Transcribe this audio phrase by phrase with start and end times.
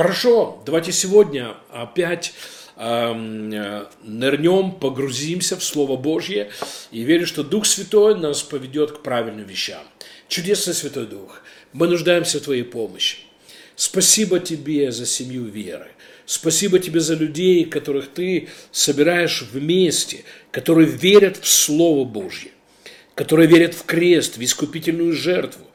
[0.00, 2.32] Хорошо, давайте сегодня опять
[2.76, 3.50] эм,
[4.02, 6.50] нырнем, погрузимся в Слово Божье
[6.90, 9.82] и верю, что Дух Святой нас поведет к правильным вещам.
[10.26, 11.42] Чудесный Святой Дух,
[11.74, 13.18] мы нуждаемся в Твоей помощи.
[13.76, 15.88] Спасибо Тебе за семью веры.
[16.24, 22.52] Спасибо Тебе за людей, которых Ты собираешь вместе, которые верят в Слово Божье,
[23.14, 25.69] которые верят в крест, в искупительную жертву,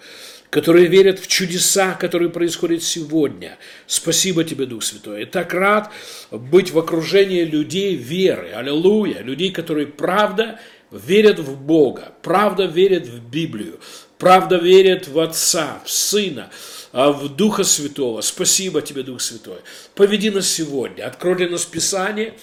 [0.56, 3.58] которые верят в чудеса, которые происходят сегодня.
[3.88, 5.20] Спасибо тебе, Дух Святой.
[5.20, 5.92] Я так рад
[6.32, 8.52] быть в окружении людей веры.
[8.56, 9.22] Аллилуйя.
[9.22, 10.58] Людей, которые правда
[10.92, 13.82] верят в Бога, правда верят в Библию,
[14.18, 16.50] правда верят в Отца, в Сына,
[16.94, 18.22] а в Духа Святого.
[18.22, 19.60] Спасибо тебе, Дух Святой.
[19.94, 22.34] Поведи нас сегодня, открой для нас Писание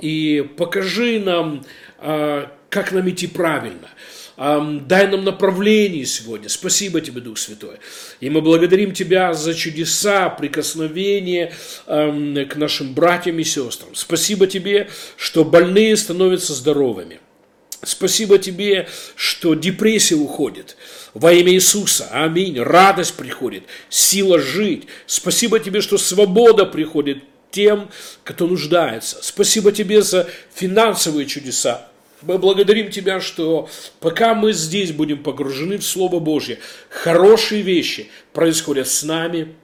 [0.00, 1.64] и покажи нам,
[1.98, 3.88] а, как нам идти правильно–
[4.40, 6.48] дай нам направление сегодня.
[6.48, 7.76] Спасибо тебе, Дух Святой.
[8.20, 11.52] И мы благодарим Тебя за чудеса, прикосновения
[11.86, 13.94] к нашим братьям и сестрам.
[13.94, 17.20] Спасибо Тебе, что больные становятся здоровыми.
[17.82, 20.78] Спасибо Тебе, что депрессия уходит.
[21.12, 22.08] Во имя Иисуса.
[22.10, 22.58] Аминь.
[22.58, 24.86] Радость приходит, сила жить.
[25.04, 27.90] Спасибо Тебе, что свобода приходит тем,
[28.24, 29.18] кто нуждается.
[29.20, 31.89] Спасибо Тебе за финансовые чудеса.
[32.22, 33.68] Мы благодарим Тебя, что
[33.98, 36.58] пока мы здесь будем погружены в Слово Божье,
[36.90, 39.54] хорошие вещи происходят с нами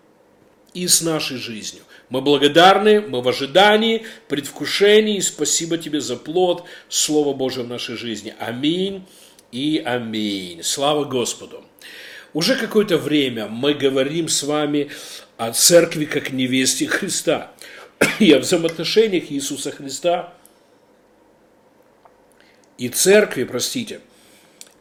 [0.73, 1.83] и с нашей жизнью.
[2.09, 5.21] Мы благодарны, мы в ожидании, предвкушении.
[5.21, 8.35] Спасибо Тебе за плод Слова Божьего в нашей жизни.
[8.39, 9.05] Аминь
[9.53, 10.63] и аминь.
[10.63, 11.65] Слава Господу.
[12.33, 14.91] Уже какое-то время мы говорим с вами
[15.37, 17.53] о церкви как невесте Христа
[18.19, 20.36] и о взаимоотношениях Иисуса Христа
[22.79, 24.01] и церкви, простите,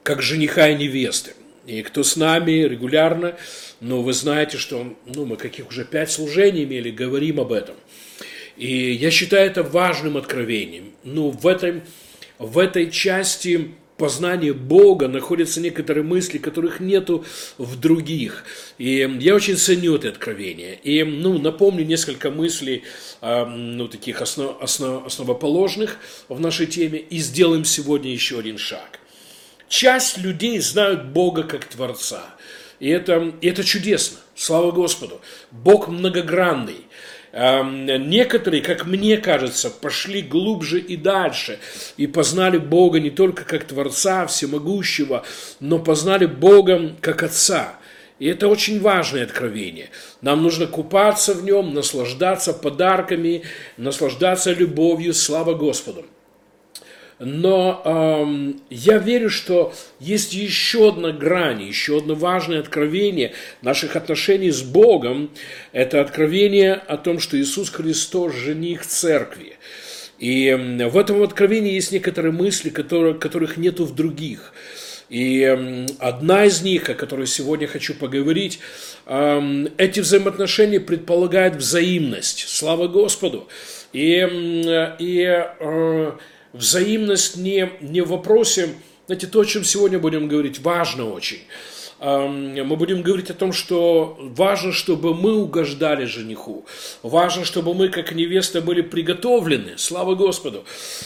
[0.03, 1.33] как жениха и невесты.
[1.65, 3.35] И кто с нами регулярно,
[3.79, 7.75] ну, вы знаете, что ну, мы каких уже пять служений имели, говорим об этом.
[8.55, 10.93] И я считаю это важным откровением.
[11.03, 11.81] Ну, в, этой
[12.37, 17.25] в этой части познания Бога находятся некоторые мысли, которых нету
[17.57, 18.43] в других.
[18.77, 20.75] И я очень ценю это откровение.
[20.83, 22.83] И ну, напомню несколько мыслей,
[23.21, 25.97] ну, таких основ, основ, основоположных
[26.27, 28.99] в нашей теме, и сделаем сегодня еще один шаг.
[29.67, 32.35] Часть людей знают Бога как Творца.
[32.79, 34.17] И это, и это чудесно.
[34.35, 35.21] Слава Господу.
[35.51, 36.85] Бог многогранный.
[37.35, 41.59] Некоторые, как мне кажется, пошли глубже и дальше
[41.97, 45.25] и познали Бога не только как Творца Всемогущего,
[45.59, 47.75] но познали Бога как Отца.
[48.19, 49.89] И это очень важное откровение.
[50.21, 53.43] Нам нужно купаться в нем, наслаждаться подарками,
[53.75, 56.05] наслаждаться любовью, слава Господу.
[57.19, 64.51] Но эм, я верю, что есть еще одна грань, еще одно важное откровение наших отношений
[64.51, 65.29] с Богом.
[65.71, 69.57] Это откровение о том, что Иисус Христос– жених церкви.
[70.19, 70.53] И
[70.89, 74.53] в этом откровении есть некоторые мысли, которые, которых нету в других.
[75.09, 75.43] И
[75.99, 78.59] одна из них, о которой сегодня хочу поговорить,
[79.05, 82.45] эти взаимоотношения предполагают взаимность.
[82.47, 83.47] Слава Господу!
[83.93, 84.17] И,
[84.99, 86.11] и э,
[86.57, 88.69] взаимность не, не в вопросе,
[89.07, 91.41] знаете, то, о чем сегодня будем говорить, важно очень
[91.99, 96.65] мы будем говорить о том, что важно, чтобы мы угождали жениху.
[97.03, 99.73] Важно, чтобы мы, как невеста, были приготовлены.
[99.77, 100.65] Слава Господу.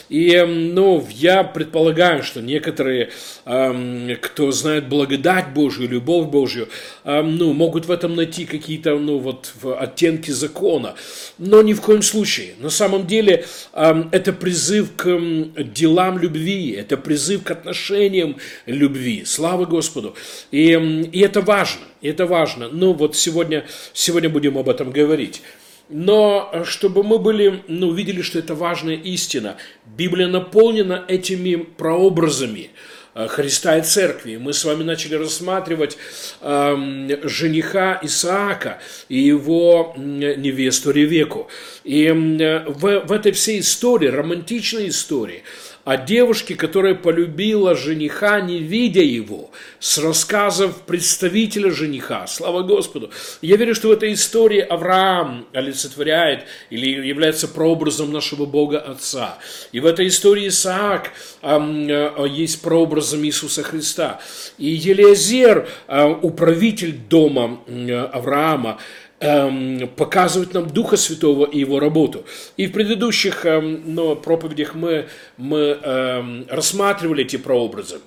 [0.10, 3.12] И ну, я предполагаю, что некоторые,
[3.46, 6.68] кто знает благодать Божью, любовь Божью,
[7.06, 10.96] ну, могут в этом найти какие-то ну, вот, оттенки закона.
[11.38, 12.56] Но ни в коем случае.
[12.60, 15.06] На самом деле это призыв к
[15.64, 19.24] делам любви, это призыв к отношениям любви.
[19.26, 20.16] Слава Господу.
[20.52, 22.70] И и это важно, это важно.
[22.70, 25.42] Ну вот сегодня, сегодня будем об этом говорить.
[25.90, 32.70] Но э, чтобы мы были, ну, видели, что это важная истина, Библия наполнена этими прообразами
[33.16, 34.38] э, Христа и Церкви.
[34.38, 35.98] Мы с вами начали рассматривать
[36.42, 38.80] э, жениха Исаака
[39.10, 41.50] и его невесту Ревеку.
[41.84, 45.44] И э, в, в этой всей истории, романтичной истории,
[45.86, 52.28] о девушке, которая полюбила жениха, не видя его, с рассказов представителя жениха.
[52.28, 53.12] Слава Господу!
[53.42, 59.38] Я верю, что в этой истории Авраам олицетворяет или является прообразом нашего Бога Отца.
[59.72, 61.12] И в этой истории Исаак
[61.42, 64.20] э, есть прообразом Иисуса Христа.
[64.58, 68.80] И Елиазер, э, управитель дома э, Авраама,
[69.20, 72.26] Показывает нам Духа Святого и его работу.
[72.56, 78.00] И в предыдущих эм, но, проповедях мы, мы эм, рассматривали эти прообразы.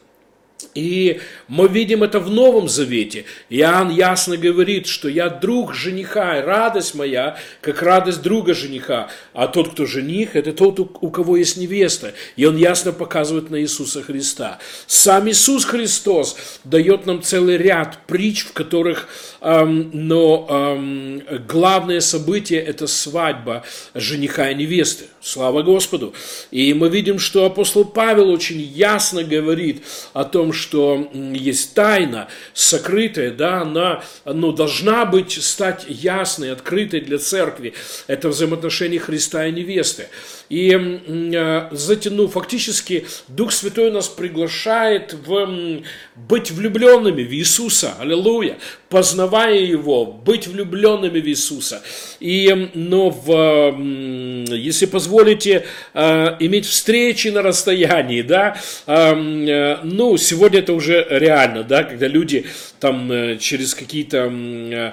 [0.75, 3.25] И мы видим это в Новом Завете.
[3.50, 9.11] Иоанн ясно говорит, что я друг жениха, и радость моя, как радость друга жениха.
[9.32, 12.14] А тот, кто жених, это тот, у кого есть невеста.
[12.37, 14.59] И он ясно показывает на Иисуса Христа.
[14.87, 19.09] Сам Иисус Христос дает нам целый ряд притч, в которых
[19.41, 23.64] эм, но эм, главное событие– это свадьба
[23.94, 25.06] жениха и невесты.
[25.24, 26.14] Слава Господу!
[26.50, 29.84] И мы видим, что апостол Павел очень ясно говорит
[30.14, 37.19] о том, что есть тайна сокрытая, да, она ну, должна быть, стать ясной, открытой для
[37.19, 37.74] церкви.
[38.08, 40.08] Это взаимоотношения Христа и невесты.
[40.48, 45.82] И э, затяну, фактически Дух Святой нас приглашает в,
[46.14, 51.82] быть влюбленными в Иисуса, аллилуйя, познавая Его, быть влюбленными в Иисуса.
[52.20, 53.76] И, но в,
[54.55, 55.64] если позволите,
[55.94, 58.56] э, иметь встречи на расстоянии, да,
[58.87, 62.47] э, ну, сегодня это уже реально, да, когда люди
[62.82, 64.93] там через какие-то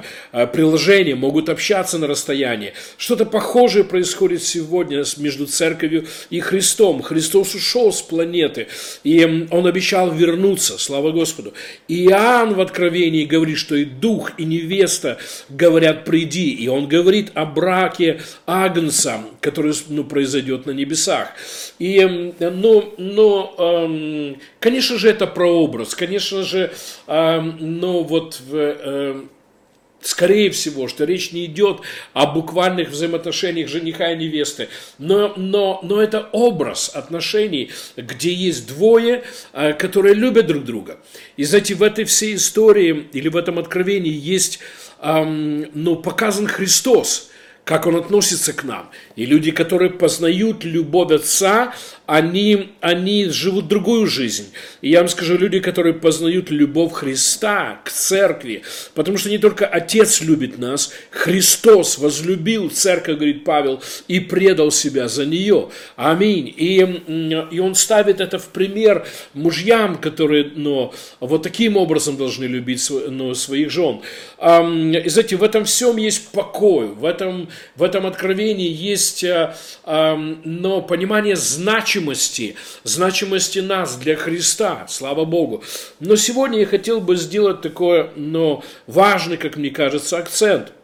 [0.53, 2.73] приложения могут общаться на расстоянии.
[2.97, 7.01] Что-то похожее происходит сегодня между церковью и Христом.
[7.01, 8.67] Христос ушел с планеты,
[9.03, 11.55] и он обещал вернуться, слава Господу.
[11.87, 15.17] И Иоанн в Откровении говорит, что и дух, и невеста
[15.49, 16.51] говорят, приди.
[16.51, 21.29] И он говорит о браке Агнца, который ну, произойдет на небесах.
[21.79, 22.05] И,
[22.39, 26.71] ну, ну, конечно же, это прообраз, конечно же,
[27.79, 29.29] ну, вот в
[30.01, 31.81] скорее всего, что речь не идет
[32.13, 39.23] о буквальных взаимоотношениях жениха и невесты, но, но, но это образ отношений, где есть двое,
[39.53, 40.99] э, которые любят друг друга.
[41.37, 44.59] И знаете, в этой всей истории или в этом откровении есть
[45.01, 47.29] эм, ну, показан Христос,
[47.63, 48.89] как Он относится к нам.
[49.15, 51.73] И люди, которые познают любовь Отца,
[52.09, 54.51] они, они живут другую жизнь.
[54.81, 58.63] И я вам скажу, люди, которые познают любовь Христа к церкви,
[58.95, 65.07] потому что не только Отец любит нас, Христос возлюбил церковь, говорит Павел, и предал себя
[65.07, 65.69] за нее.
[65.95, 66.53] Аминь.
[66.55, 66.79] И,
[67.51, 73.33] и он ставит это в пример мужьям, которые ну, вот таким образом должны любить ну,
[73.35, 74.01] своих жен.
[74.41, 79.53] И знаете, в этом всем есть покой, в этом, в этом откровении есть есть э,
[80.43, 81.98] но понимание значимости,
[82.83, 85.63] значимости нас для Христа, слава Богу.
[85.99, 90.73] Но сегодня я хотел бы сделать такой, но важный, как мне кажется, акцент–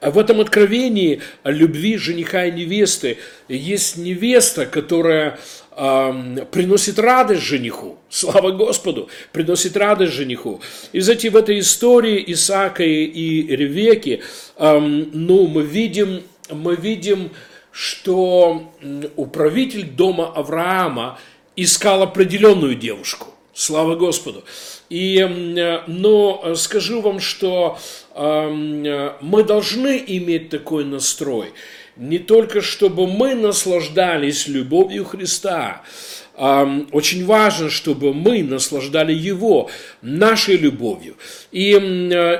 [0.00, 3.18] в этом откровении о любви жениха и невесты
[3.48, 5.38] есть невеста, которая
[5.70, 7.98] приносит радость жениху.
[8.08, 10.60] Слава Господу, приносит радость жениху.
[10.92, 14.20] И, знаете, в этой истории Исаака и Ревеки,
[14.56, 16.22] э, ну, мы видим
[16.52, 17.30] мы видим,
[17.72, 18.72] что
[19.16, 21.18] управитель дома Авраама
[21.56, 23.28] искал определенную девушку.
[23.52, 24.44] Слава Господу.
[24.88, 25.22] И,
[25.86, 27.78] но скажу вам, что
[28.14, 31.52] э, мы должны иметь такой настрой.
[31.96, 35.82] Не только чтобы мы наслаждались любовью Христа,
[36.40, 39.68] очень важно, чтобы мы наслаждали Его,
[40.00, 41.16] нашей любовью.
[41.52, 41.72] И,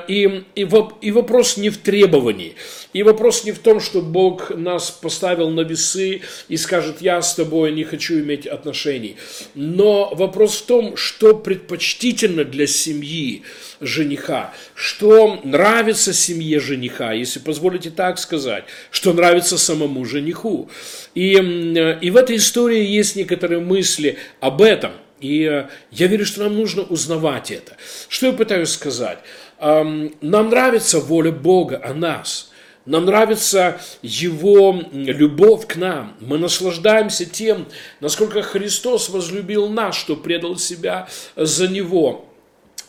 [0.07, 0.67] и, и,
[1.01, 2.55] и вопрос не в требовании.
[2.93, 7.35] И вопрос не в том, что Бог нас поставил на весы и скажет, я с
[7.35, 9.15] тобой не хочу иметь отношений.
[9.55, 13.43] Но вопрос в том, что предпочтительно для семьи
[13.79, 20.69] жениха, что нравится семье жениха, если позволите так сказать, что нравится самому жениху.
[21.15, 24.91] И, и в этой истории есть некоторые мысли об этом.
[25.21, 27.77] И э, я верю, что нам нужно узнавать это.
[28.09, 29.19] Что я пытаюсь сказать?
[29.59, 32.49] Нам нравится воля Бога о нас–
[32.85, 36.15] нам нравится Его любовь к нам.
[36.19, 37.67] Мы наслаждаемся тем,
[37.99, 42.27] насколько Христос возлюбил нас, что предал себя за Него.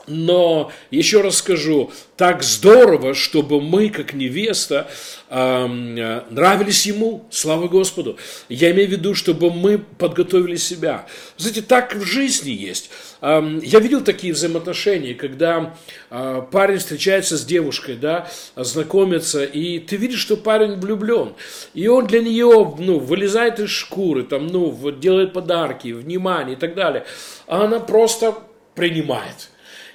[0.08, 4.90] Но, еще раз скажу, так здорово, чтобы мы, как невеста,
[5.30, 8.16] нравились Ему, слава Господу.
[8.48, 11.06] Я имею в виду, чтобы мы подготовили себя.
[11.36, 12.90] Знаете, так в жизни есть.
[13.22, 15.76] Я видел такие взаимоотношения, когда
[16.10, 21.34] а, парень встречается с девушкой, да, знакомится, и ты видишь, что парень влюблен.
[21.72, 26.74] И он для нее, ну, вылезает из шкуры, там, ну, делает подарки, внимание и так
[26.74, 27.06] далее.
[27.46, 28.34] А она просто
[28.74, 29.51] принимает.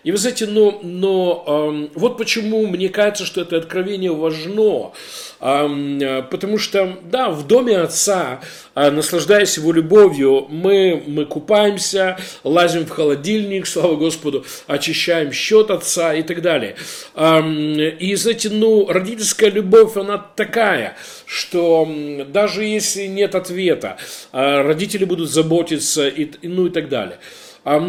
[0.07, 4.93] И вы знаете, но, но э, вот почему мне кажется, что это откровение важно.
[5.41, 8.39] Э, потому что, да, в доме отца,
[8.73, 16.13] э, наслаждаясь его любовью, мы, мы купаемся, лазим в холодильник, слава Господу, очищаем счет отца
[16.13, 16.77] и так далее.
[17.13, 20.95] Э, и, знаете, ну, родительская любовь, она такая,
[21.25, 21.85] что
[22.29, 23.97] даже если нет ответа,
[24.31, 27.19] э, родители будут заботиться и, ну и так далее.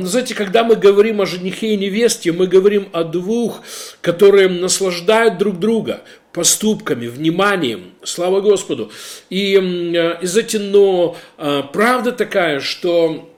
[0.03, 3.63] Знаете, когда мы говорим о женихе и невесте, мы говорим о двух,
[4.01, 8.91] которые наслаждают друг друга поступками, вниманием, слава Господу.
[9.31, 11.17] И, и знаете, но
[11.73, 13.29] правда такая, что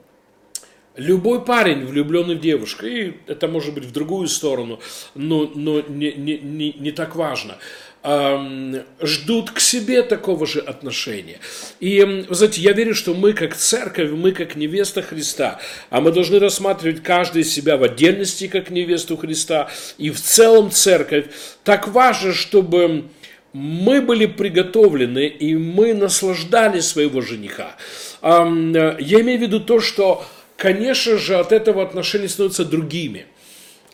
[0.96, 4.80] Любой парень, влюбленный в девушку, и это может быть в другую сторону,
[5.14, 7.56] но, но не, не, не, не так важно,
[8.02, 11.38] ждут к себе такого же отношения.
[11.80, 16.10] И, вы знаете, я верю, что мы как церковь, мы как невеста Христа, а мы
[16.10, 21.26] должны рассматривать каждый себя в отдельности как невесту Христа и в целом церковь.
[21.64, 23.04] Так важно, чтобы
[23.52, 27.76] мы были приготовлены, и мы наслаждали своего жениха.
[28.22, 30.24] Я имею в виду то, что
[30.56, 33.26] конечно же, от этого отношения становятся другими.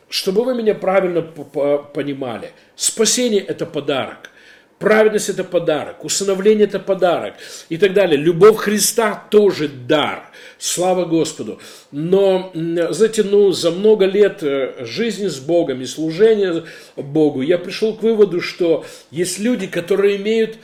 [0.09, 4.31] Чтобы вы меня правильно понимали, спасение– это подарок.
[4.79, 7.35] Праведность– это подарок, усыновление– это подарок
[7.71, 8.19] и так далее.
[8.19, 10.31] Любовь Христа тоже дар.
[10.59, 11.61] Слава Господу.
[11.91, 16.65] Но, знаете, ну, за много лет э, жизни с Богом и служения
[16.97, 20.59] Богу я пришел к выводу, что есть люди, которые имеют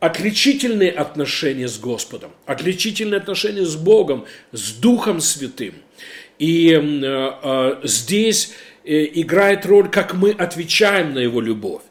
[0.00, 5.74] отличительные отношения с Господом, отличительные отношения с Богом, с Духом Святым.
[6.38, 8.52] И э, э, здесь
[8.88, 11.82] играет роль, как мы отвечаем на Его любовь.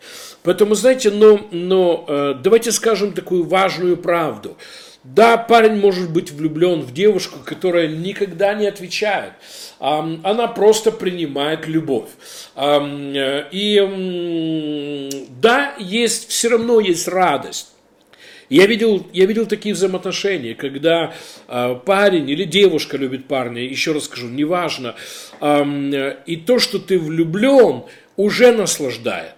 [0.43, 4.57] Поэтому, знаете, но, но э, давайте скажем такую важную правду.
[5.03, 9.33] Да, парень может быть влюблен в девушку, которая никогда не отвечает.
[9.79, 12.09] Она просто принимает любовь.
[12.55, 17.73] Э, и да, есть, все равно есть радость.
[18.49, 21.13] Я видел, я видел такие взаимоотношения, когда
[21.47, 24.95] э, парень или девушка любит парня, еще раз скажу, неважно,
[25.41, 27.83] э, и то, что ты влюблен,
[28.15, 29.35] уже наслаждает.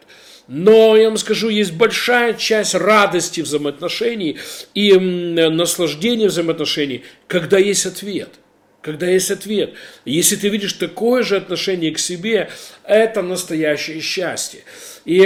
[0.48, 4.38] Но я вам скажу, есть большая часть радости взаимоотношений
[4.76, 8.30] и э, наслаждения взаимоотношений, когда есть ответ–
[8.82, 9.74] когда есть ответ.
[10.06, 12.50] Если ты видишь такое же отношение к себе,
[12.90, 14.62] это настоящее счастье.
[15.06, 15.22] И,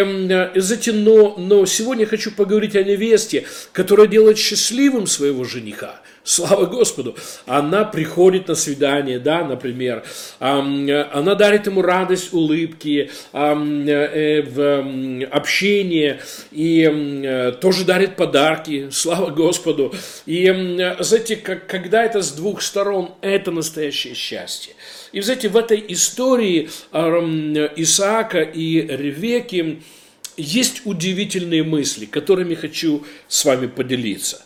[0.56, 6.02] знаете, но, но сегодня хочу поговорить о невесте, которая делает счастливым своего жениха.
[6.26, 7.18] Слава Господу.
[7.46, 10.06] Она приходит на свидание, да, например.
[10.40, 14.40] Она дарит ему радость, улыбки, э,
[15.32, 16.22] общение.
[16.52, 18.90] И тоже дарит подарки.
[18.90, 19.94] Слава Господу.
[20.26, 20.46] И,
[21.00, 24.74] знаете, когда это с двух сторон, это настоящее счастье.
[25.14, 29.82] И, знаете, в этой истории Исаака и Ревеки
[30.36, 34.44] есть удивительные мысли, которыми хочу с вами поделиться.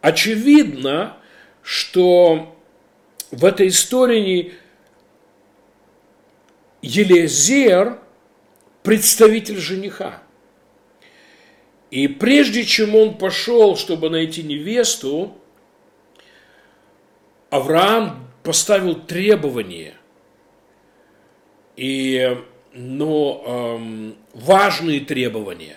[0.00, 1.16] Очевидно,
[1.62, 2.56] что
[3.32, 4.54] в этой истории
[6.80, 7.98] Елизер
[8.84, 10.22] представитель жениха.
[11.90, 15.36] И прежде чем он пошел, чтобы найти невесту,
[17.50, 19.94] Авраам поставил требования.
[21.74, 22.38] И,
[22.72, 25.76] но эм, важные требования.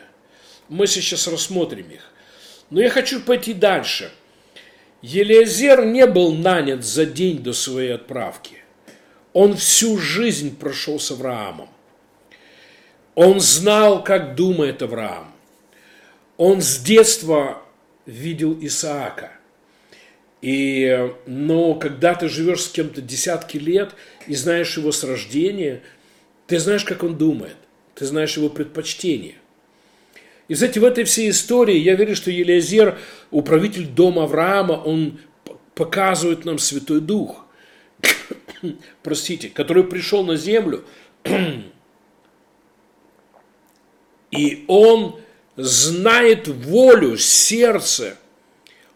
[0.69, 2.11] Мы сейчас рассмотрим их.
[2.69, 4.11] Но я хочу пойти дальше.
[5.01, 8.57] Елизер не был нанят за день до своей отправки.
[9.33, 11.69] Он всю жизнь прошел с Авраамом.
[13.15, 15.33] Он знал, как думает Авраам.
[16.37, 17.63] Он с детства
[18.05, 19.38] видел Исаака.
[20.41, 23.93] И, но когда ты живешь с кем-то десятки лет
[24.25, 25.81] и знаешь его с рождения,
[26.47, 27.57] ты знаешь, как он думает,
[27.95, 29.35] ты знаешь его предпочтения.
[30.47, 32.97] И, знаете, в этой всей истории я верю, что Елизер,
[33.29, 35.19] управитель дома Авраама, он
[35.75, 37.45] показывает нам Святой Дух,
[39.03, 40.85] простите, который пришел на землю,
[44.31, 45.19] и он
[45.55, 48.17] знает волю, сердце,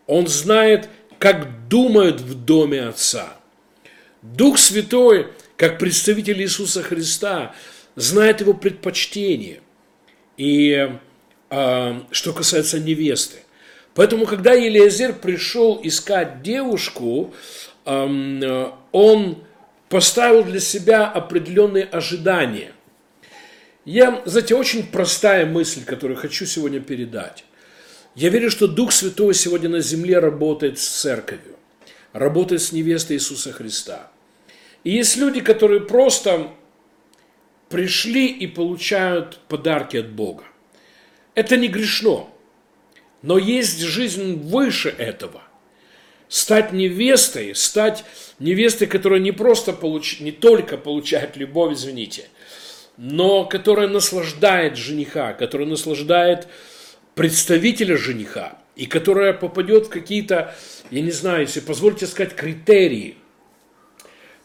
[0.07, 0.89] он знает,
[1.23, 3.37] как думают в доме Отца.
[4.21, 7.55] Дух Святой, как представитель Иисуса Христа,
[7.95, 9.61] знает его предпочтение.
[10.35, 10.89] И
[11.49, 13.37] а, что касается невесты.
[13.93, 17.33] Поэтому, когда Елиазер пришел искать девушку,
[17.85, 19.43] он
[19.87, 22.73] поставил для себя определенные ожидания.
[23.85, 27.45] Я, знаете, очень простая мысль, которую хочу сегодня передать.
[28.15, 31.55] Я верю, что Дух Святой сегодня на земле работает с церковью,
[32.11, 34.11] работает с невестой Иисуса Христа.
[34.83, 36.51] И есть люди, которые просто
[37.69, 40.43] пришли и получают подарки от Бога.
[41.33, 42.29] Это не грешно.
[43.23, 45.41] Но есть жизнь выше этого.
[46.27, 48.03] Стать невестой, стать
[48.37, 50.19] невестой, которая не просто получ...
[50.19, 52.27] не только получает любовь, извините,
[52.97, 56.47] но которая наслаждает жениха, которая наслаждает
[57.15, 60.55] представителя жениха, и которая попадет в какие-то,
[60.91, 63.17] я не знаю, если позвольте сказать, критерии,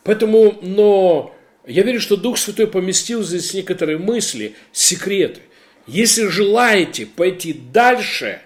[0.08, 1.34] Поэтому, но
[1.66, 5.42] я верю, что Дух Святой поместил здесь некоторые мысли, секреты.
[5.86, 8.40] Если желаете пойти дальше,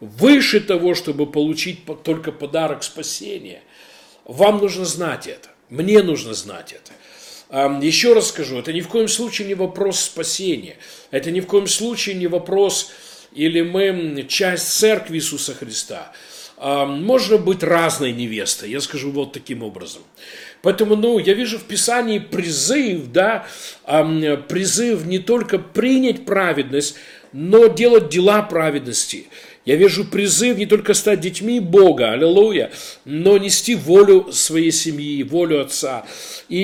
[0.00, 3.60] выше того, чтобы получить только подарок спасения,
[4.24, 5.50] вам нужно знать это.
[5.68, 7.84] Мне нужно знать это.
[7.84, 10.76] Еще раз скажу, это ни в коем случае не вопрос спасения.
[11.10, 12.90] Это ни в коем случае не вопрос,
[13.34, 16.12] или мы часть церкви Иисуса Христа.
[16.58, 20.02] Можно быть разной невестой, я скажу вот таким образом.
[20.62, 23.46] Поэтому, ну, я вижу в Писании призыв, да,
[23.84, 26.94] призыв не только принять праведность,
[27.32, 29.26] но делать дела праведности.
[29.64, 32.70] Я вижу призыв не только стать детьми Бога, аллилуйя,
[33.04, 36.04] но нести волю своей семьи, волю Отца.
[36.48, 36.62] И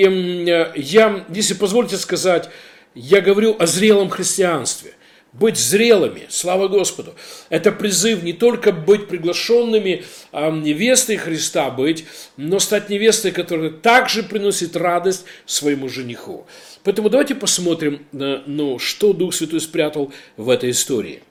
[0.77, 2.51] я, если позволите сказать,
[2.95, 4.95] я говорю о зрелом христианстве
[5.33, 7.15] быть зрелыми, слава Господу.
[7.51, 12.07] Это призыв не только быть приглашенными а, невестой Христа быть,
[12.37, 16.47] но стать невестой, которая также приносит радость своему жениху.
[16.83, 21.23] Поэтому давайте посмотрим, ну, что Дух Святой спрятал в этой истории.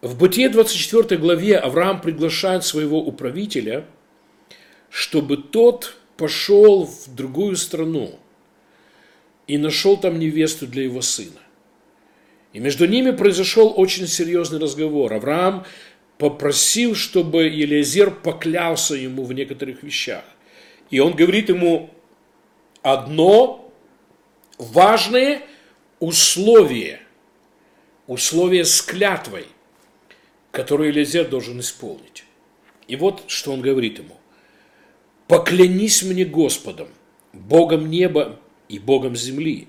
[0.00, 3.86] В Бытие 24 главе Авраам приглашает своего управителя,
[4.90, 8.18] чтобы тот пошел в другую страну–
[9.46, 11.40] и нашел там невесту для его сына.
[12.52, 15.12] И между ними произошел очень серьезный разговор.
[15.12, 15.64] Авраам
[16.18, 20.24] попросил, чтобы Елизер поклялся ему в некоторых вещах.
[20.90, 21.90] И он говорит ему
[22.82, 23.72] одно
[24.58, 25.42] важное
[25.98, 27.00] условие,
[28.06, 29.46] условие с клятвой,
[30.50, 32.24] которое Елизер должен исполнить.
[32.86, 34.16] И вот что он говорит ему.
[35.28, 36.88] «Поклянись мне Господом,
[37.32, 38.38] Богом неба
[38.72, 39.68] и Богом земли,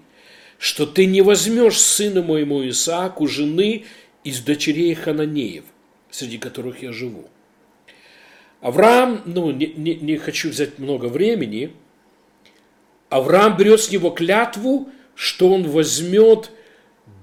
[0.58, 3.84] что ты не возьмешь сына моему Исааку жены
[4.24, 5.66] из дочерей Хананеев,
[6.10, 7.26] среди которых я живу.
[8.62, 11.74] Авраам, ну, не, не, не хочу взять много времени,
[13.10, 16.50] Авраам берет с него клятву, что он возьмет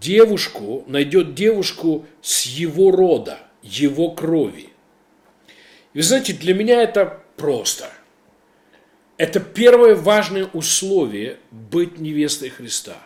[0.03, 4.69] девушку, найдет девушку с его рода, его крови.
[5.95, 7.91] И вы знаете, для меня это просто–
[9.21, 12.97] это первое важное условие быть невестой Христа.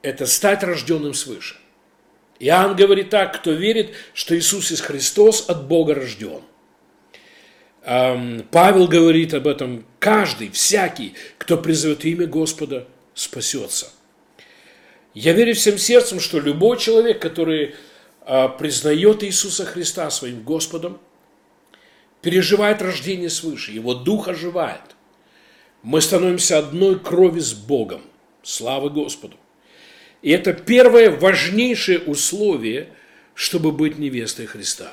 [0.00, 1.56] Это стать рожденным свыше.
[2.38, 6.40] Иоанн говорит так, кто верит, что Иисус из Христос от Бога рожден.
[7.82, 13.90] Павел говорит об этом, каждый, всякий, кто призовет имя Господа, спасется.
[15.14, 17.74] Я верю всем сердцем, что любой человек, который
[18.20, 21.00] а, признает Иисуса Христа своим Господом,
[22.26, 24.96] переживает рождение свыше, его дух оживает.
[25.84, 28.02] Мы становимся одной крови с Богом.
[28.42, 29.36] Слава Господу.
[30.22, 32.88] И это первое важнейшее условие,
[33.34, 34.92] чтобы быть невестой Христа.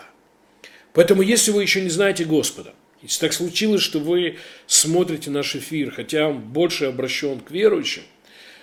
[0.93, 5.89] Поэтому, если вы еще не знаете Господа, если так случилось, что вы смотрите наш эфир,
[5.89, 8.03] хотя он больше обращен к верующим,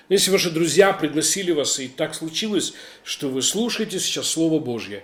[0.08, 5.02] но если ваши друзья пригласили вас, и так случилось, что вы слушаете сейчас Слово Божье,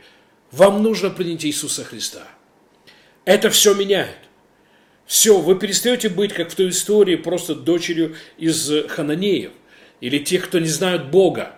[0.53, 2.29] вам нужно принять Иисуса Христа–
[3.27, 4.17] это все меняет.
[5.05, 9.53] Все, вы перестаете быть, как в той истории, просто дочерью из хананеев
[10.01, 11.57] или тех, кто не знают Бога.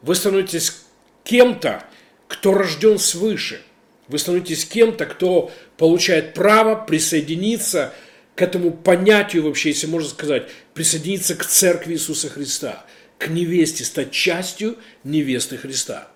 [0.00, 0.82] Вы становитесь
[1.22, 1.84] кем-то,
[2.28, 3.62] кто рожден свыше.
[4.08, 7.94] Вы становитесь кем-то, кто получает право присоединиться
[8.34, 12.84] к этому понятию вообще, если можно сказать, присоединиться к церкви Иисуса Христа,
[13.18, 16.11] к невесте, стать частью невесты Христа.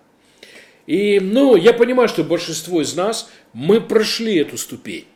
[0.86, 5.06] И, ну, я понимаю, что большинство из нас, мы прошли эту ступень.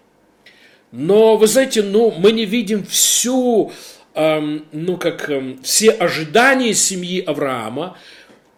[0.91, 3.73] Но, вы знаете, ну, мы не видим всю,
[4.15, 7.97] эм, ну, как эм, все ожидания семьи Авраама,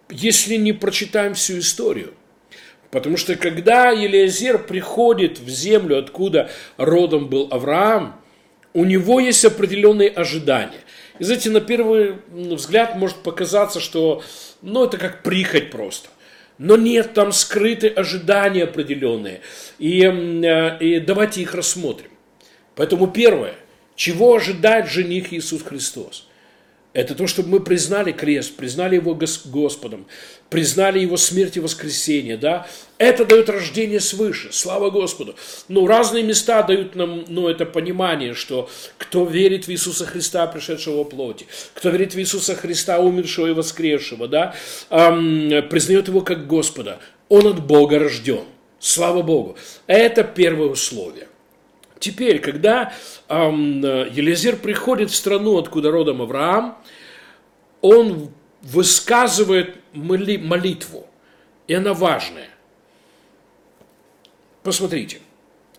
[0.09, 2.15] если не прочитаем всю историю.
[2.89, 8.19] Потому что когда Елиазер приходит в землю, откуда родом был Авраам,
[8.73, 10.79] у него есть определенные ожидания.
[11.19, 14.23] И знаете, на первый взгляд может показаться, что
[14.63, 16.09] ну, это как прихоть просто–
[16.57, 19.41] но нет, там скрыты ожидания определенные.
[19.79, 22.11] И, э, и давайте их рассмотрим.
[22.75, 23.55] Поэтому первое,
[23.95, 26.27] чего ожидает жених Иисус Христос?
[26.93, 30.05] Это то, чтобы мы признали крест, признали его Господом,
[30.49, 32.67] признали его смерть и воскресение, да,
[32.99, 35.35] это дает рождение свыше, слава Господу.
[35.67, 41.03] Ну, разные места дают нам, ну, это понимание, что кто верит в Иисуса Христа, пришедшего
[41.03, 44.53] в плоти, кто верит в Иисуса Христа, умершего и воскресшего, да,
[44.91, 48.43] эм, признает его как Господа, он от Бога рожден,
[48.79, 49.57] слава Богу.
[49.87, 51.27] Это первое условие.
[52.03, 52.91] Теперь, когда
[53.29, 56.77] эм, Елизер приходит в страну, откуда родом Авраам,
[57.79, 58.29] он
[58.61, 61.07] высказывает молитву,
[61.65, 62.49] и она важная.
[64.63, 65.21] Посмотрите,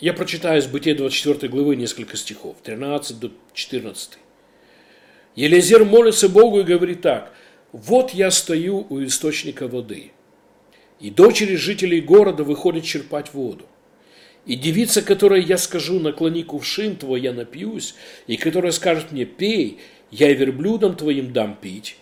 [0.00, 4.12] Я прочитаю из Бытия 24 главы несколько стихов, 13 до 14.
[5.36, 7.34] Елизер молится Богу и говорит так.
[7.72, 10.12] «Вот я стою у источника воды,
[11.00, 13.66] и дочери жителей города выходят черпать воду.
[14.46, 17.94] И девица, которой я скажу, наклони кувшин твой, я напьюсь,
[18.26, 19.78] и которая скажет мне, пей,
[20.10, 21.96] я и верблюдам твоим дам пить,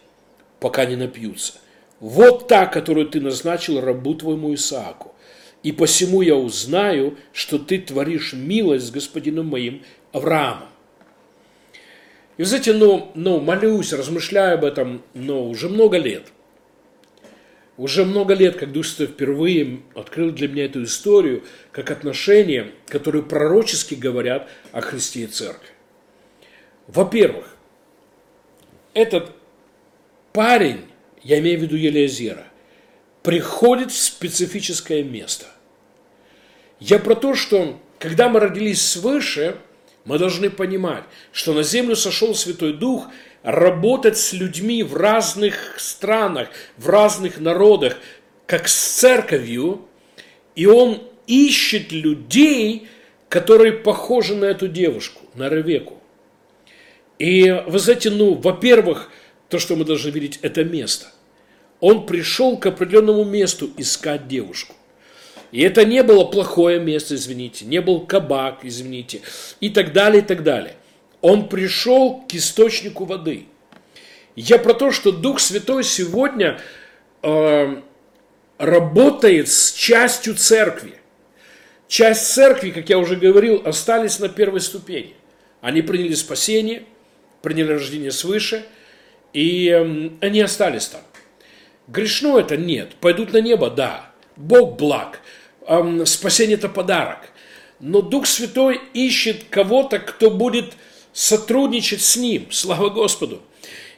[0.59, 1.55] пока не напьются.
[2.00, 5.14] Вот та, которую ты назначил рабу твоему Исааку.
[5.62, 10.68] И посему я узнаю, что ты творишь милость с господином моим Авраамом.
[12.37, 16.33] И, вы знаете, ну, ну, молюсь, размышляю об этом, но уже много лет–
[17.83, 21.42] уже много лет, как Святой впервые открыл для меня эту историю,
[21.73, 25.71] как отношения, которые пророчески говорят о Христе и Церкви.
[26.87, 27.57] Во-первых,
[28.95, 29.33] этот
[30.33, 30.83] парень,
[31.25, 32.45] я имею в виду Елеазера,
[33.25, 35.47] приходит в специфическое место.
[36.79, 39.57] Я про то, что когда мы родились свыше,
[40.04, 43.08] мы должны понимать, что на землю сошел Святой Дух–
[43.42, 47.98] работать с людьми в разных странах, в разных народах,
[48.46, 49.86] как с церковью,
[50.54, 52.88] и он ищет людей,
[53.28, 55.98] которые похожи на эту девушку, на Ревеку.
[57.18, 59.10] И вы знаете, ну, во-первых,
[59.48, 61.06] то, что мы должны видеть, это место.
[61.80, 64.74] Он пришел к определенному месту искать девушку.
[65.52, 69.20] И это не было плохое место, извините, не был кабак, извините,
[69.60, 70.76] и так далее, и так далее
[71.22, 73.46] он пришел к источнику воды.
[74.36, 76.60] Я про то, что Дух Святой сегодня
[77.22, 77.76] э,
[78.58, 80.94] работает с частью церкви.
[81.86, 85.14] Часть церкви, как я уже говорил, остались на первой ступени.
[85.60, 86.84] Они приняли спасение,
[87.40, 88.64] приняли рождение свыше,
[89.32, 91.02] и э, они остались там.
[91.86, 92.56] Грешно это?
[92.56, 92.96] Нет.
[93.00, 93.70] Пойдут на небо?
[93.70, 94.10] Да.
[94.34, 95.20] Бог благ.
[96.05, 97.31] Спасение это подарок.
[97.81, 100.75] Но Дух Святой ищет кого-то, кто будет
[101.12, 102.46] сотрудничать с Ним.
[102.51, 103.42] Слава Господу!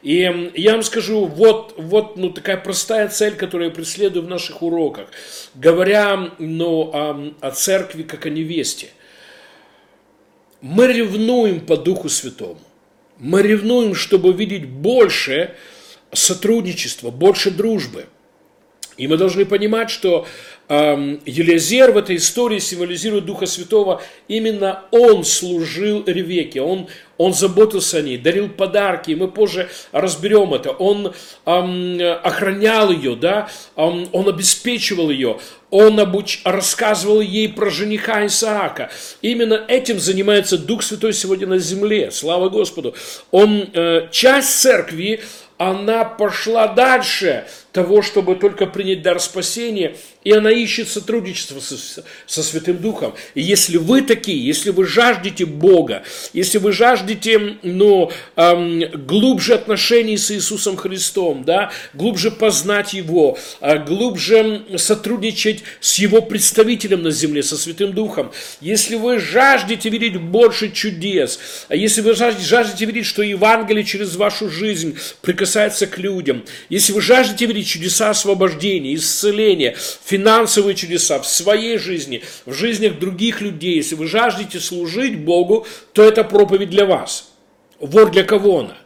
[0.04, 4.60] И я вам скажу, вот, вот ну, такая простая цель, которую я преследую в наших
[4.62, 5.08] уроках,
[5.54, 8.88] говоря ну, о, о церкви как о невесте.
[10.60, 12.60] Мы ревнуем по Духу Святому.
[13.18, 15.54] Мы ревнуем, чтобы видеть больше
[16.12, 18.06] сотрудничества, больше дружбы.
[18.96, 20.26] И мы должны понимать, что
[20.68, 24.00] Елизер в этой истории символизирует Духа Святого.
[24.28, 30.54] Именно он служил Ревеке, он, он заботился о ней, дарил подарки, и мы позже разберем
[30.54, 30.70] это.
[30.70, 31.12] Он
[31.44, 33.50] эм, охранял ее, да?
[33.76, 35.38] эм, он обеспечивал ее,
[35.70, 36.40] он обуч...
[36.44, 38.90] рассказывал ей про жениха Исаака.
[39.20, 42.10] Именно этим занимается Дух Святой сегодня на земле.
[42.10, 42.94] Слава Господу.
[43.32, 45.20] Он э, часть церкви,
[45.58, 51.76] она пошла дальше того, чтобы только принять дар спасения, и она ищет сотрудничество со,
[52.24, 53.14] со Святым Духом.
[53.34, 60.16] И если вы такие, если вы жаждете Бога, если вы жаждете ну, эм, глубже отношений
[60.16, 67.42] с Иисусом Христом, да, глубже познать Его, э, глубже сотрудничать с Его представителем на земле,
[67.42, 73.22] со Святым Духом, если вы жаждете видеть больше чудес, а если вы жаждете видеть, что
[73.22, 80.74] Евангелие через вашу жизнь прикасается к людям, если вы жаждете видеть чудеса освобождения, исцеления, финансовые
[80.74, 86.24] чудеса в своей жизни, в жизнях других людей, если вы жаждете служить Богу, то это
[86.24, 87.32] проповедь для вас.
[87.80, 88.76] Вор для кого она?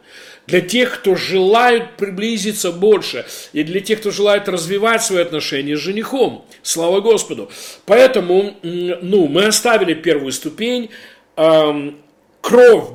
[0.47, 5.79] Для тех, кто желает приблизиться больше, и для тех, кто желает развивать свои отношения с
[5.79, 6.43] женихом.
[6.63, 7.51] Слава Господу.
[7.85, 10.89] Поэтому, ну, мы оставили первую ступень,
[11.35, 11.99] эм,
[12.41, 12.85] кровь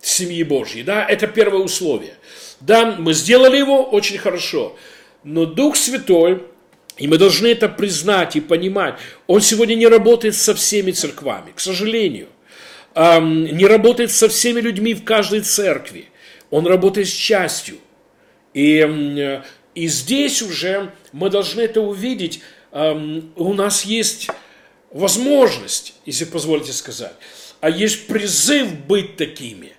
[0.00, 2.14] семьи Божьей, да, это первое условие.
[2.60, 4.76] Да, мы сделали его очень хорошо.
[5.22, 6.42] Но Дух Святой,
[6.96, 11.60] и мы должны это признать и понимать, Он сегодня не работает со всеми церквами, к
[11.60, 12.28] сожалению.
[12.94, 16.06] Не работает со всеми людьми в каждой церкви.
[16.50, 17.76] Он работает с частью.
[18.52, 19.40] И,
[19.74, 22.40] и здесь уже мы должны это увидеть.
[22.72, 24.28] У нас есть
[24.90, 27.14] возможность, если позволите сказать,
[27.60, 29.72] а есть призыв быть такими.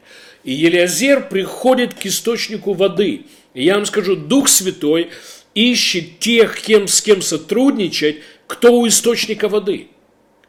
[0.44, 5.12] И Елиазер приходит к источнику воды– я вам скажу, Дух Святой
[5.54, 9.90] ищет тех, кем, с кем сотрудничать, кто у источника воды.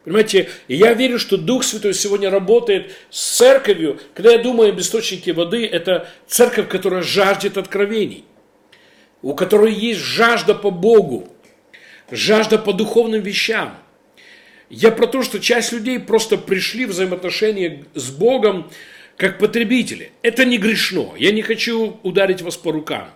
[0.03, 3.99] Понимаете, я верю, что Дух Святой сегодня работает с церковью.
[4.13, 8.25] Когда я думаю об источнике воды, это церковь, которая жаждет откровений,
[9.21, 11.29] у которой есть жажда по Богу,
[12.11, 13.77] жажда по духовным вещам.
[14.69, 18.71] Я про то, что часть людей просто пришли в взаимоотношения с Богом,
[19.17, 20.11] как потребители.
[20.21, 21.13] Это не грешно.
[21.17, 23.09] Я не хочу ударить вас по рукам.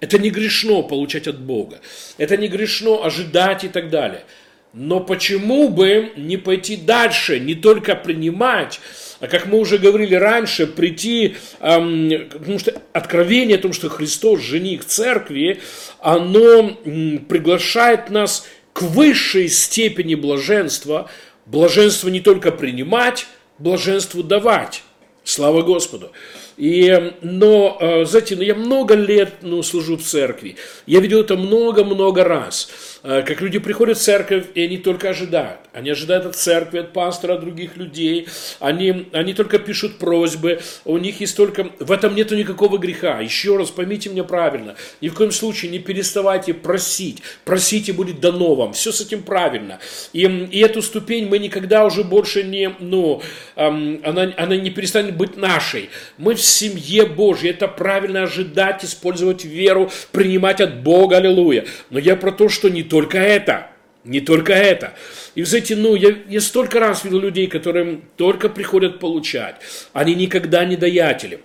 [0.00, 1.80] Это не грешно получать от Бога.
[2.18, 4.24] Это не грешно ожидать и так далее.
[4.72, 8.80] Но почему бы не пойти дальше, не только принимать,
[9.18, 14.40] а как мы уже говорили раньше, прийти, эм, потому что откровение о том, что Христос
[14.40, 15.60] жених церкви,
[16.00, 21.10] оно м, приглашает нас к высшей степени блаженства,
[21.46, 23.26] блаженство не только принимать,
[23.58, 24.84] блаженству давать.
[25.28, 26.10] Слава Господу.
[26.58, 30.56] И, но, э, знаете, ну, я много лет ну, служу в церкви.
[30.86, 32.68] Я видел это много-много раз.
[33.04, 35.60] Э, как люди приходят в церковь, и они только ожидают.
[35.72, 38.26] Они ожидают от церкви, от пастора, от других людей.
[38.58, 40.60] Они, они только пишут просьбы.
[40.84, 41.70] У них есть только...
[41.78, 43.20] В этом нет никакого греха.
[43.20, 44.74] Еще раз, поймите меня правильно.
[45.00, 47.22] Ни в коем случае не переставайте просить.
[47.44, 48.72] Просите, будет дано вам.
[48.72, 49.78] Все с этим правильно.
[50.12, 52.74] И, и эту ступень мы никогда уже больше не...
[52.80, 53.22] Ну,
[53.54, 55.90] она, она не перестанет быть нашей.
[56.16, 57.50] Мы в семье Божьей.
[57.50, 61.18] Это правильно ожидать, использовать веру, принимать от Бога.
[61.18, 61.66] Аллилуйя.
[61.90, 63.68] Но я про то, что не только это.
[64.04, 64.94] Не только это.
[65.34, 69.56] И, знаете, ну, я, я столько раз видел людей, которые только приходят получать.
[69.92, 71.40] Они никогда не даятели.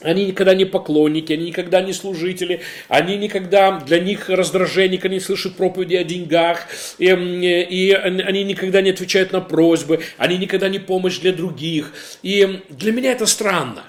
[0.00, 5.20] Они никогда не поклонники, они никогда не служители, они никогда, для них раздражение, когда они
[5.20, 10.78] слышат проповеди о деньгах, и, и они никогда не отвечают на просьбы, они никогда не
[10.78, 11.92] помощь для других.
[12.22, 13.84] И для меня это странно.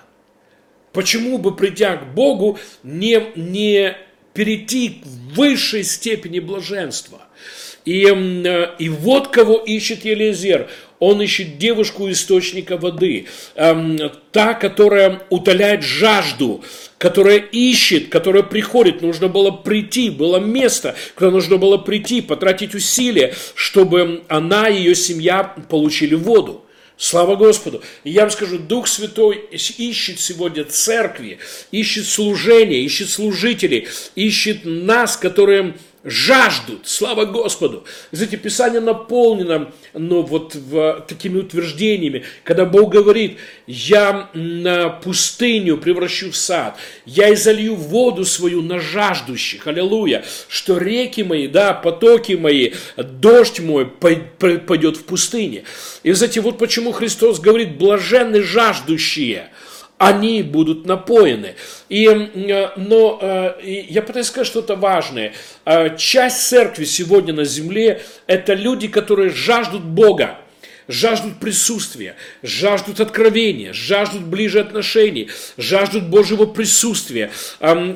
[0.99, 3.95] Почему бы, придя к Богу, не, не
[4.33, 7.21] перейти к высшей степени блаженства?
[7.85, 10.69] И, э, и вот кого ищет Елизер.
[10.99, 13.97] Он ищет девушку источника воды, эм,
[14.33, 16.65] та, которая утоляет жажду,
[16.97, 19.01] которая ищет, которая приходит.
[19.01, 24.95] Нужно было прийти, было место, куда нужно было прийти, потратить усилия, чтобы она и ее
[24.95, 26.65] семья получили воду.
[27.01, 27.81] Слава Господу.
[28.03, 31.39] И я вам скажу, Дух Святой ищет сегодня церкви,
[31.71, 37.83] ищет служение, ищет служителей, ищет нас, которые жаждут, слава Господу.
[38.12, 46.31] Знаете, Писание наполнено ну, вот в, такими утверждениями, когда Бог говорит, я на пустыню превращу
[46.31, 52.71] в сад, я изолью воду свою на жаждущих, аллилуйя, что реки мои, да, потоки мои,
[52.97, 55.63] дождь мой пойдет в пустыне.
[56.03, 59.49] И, знаете, вот почему Христос говорит, блаженны жаждущие–
[59.99, 61.55] они будут напоены.
[61.89, 65.33] И, э, но э, я пытаюсь сказать что-то важное.
[65.65, 70.39] Э, часть церкви сегодня на земле– это люди, которые жаждут Бога
[70.89, 77.32] жаждут присутствия, жаждут откровения, жаждут ближе отношений, жаждут Божьего присутствия,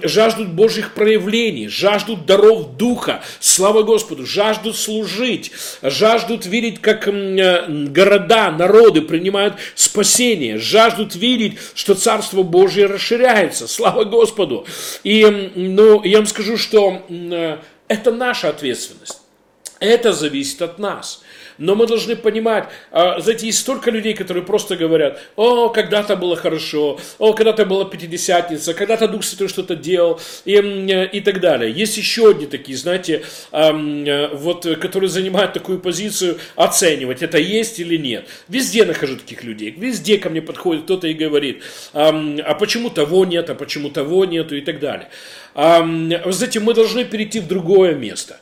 [0.03, 5.51] жаждут Божьих проявлений, жаждут даров Духа, слава Господу, жаждут служить,
[5.82, 14.03] жаждут видеть, как э, города, народы принимают спасение, жаждут видеть, что Царство Божье расширяется, слава
[14.03, 14.67] Господу.
[15.03, 19.19] И ну, я вам скажу, что э, это наша ответственность.
[19.79, 21.23] Это зависит от нас.
[21.63, 26.36] Но мы должны понимать, а, знаете, есть столько людей, которые просто говорят, о, когда-то было
[26.36, 31.71] хорошо, о, когда-то была Пятидесятница, когда-то Дух Святой что-то делал и, и так далее.
[31.71, 33.23] Есть еще одни такие, знаете,
[33.54, 38.28] вот, которые занимают такую позицию оценивать, это есть или нет.
[38.49, 43.49] Везде нахожу таких людей, везде ко мне подходит кто-то и говорит, а почему того нет,
[43.49, 45.08] а почему того нету и так далее.
[45.56, 48.41] Вы знаете, мы должны перейти в другое место,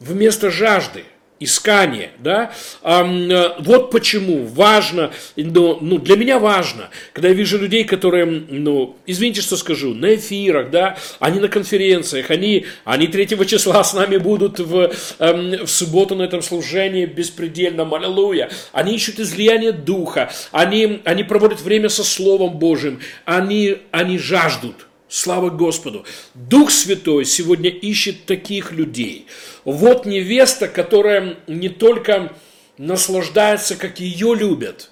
[0.00, 1.04] в место жажды–
[1.38, 8.24] искание, да, а, вот почему важно, ну, для меня важно, когда я вижу людей, которые,
[8.26, 13.92] ну, извините, что скажу, на эфирах, да, они на конференциях, они, они 3 числа с
[13.92, 21.02] нами будут в, в субботу на этом служении беспредельном, аллилуйя, они ищут излияние Духа, они,
[21.04, 26.04] они проводят время со Словом Божьим, они, они жаждут, Слава Господу!
[26.34, 29.26] Дух Святой сегодня ищет таких людей.
[29.64, 32.32] Вот невеста, которая не только
[32.76, 34.90] наслаждается, как ее любят.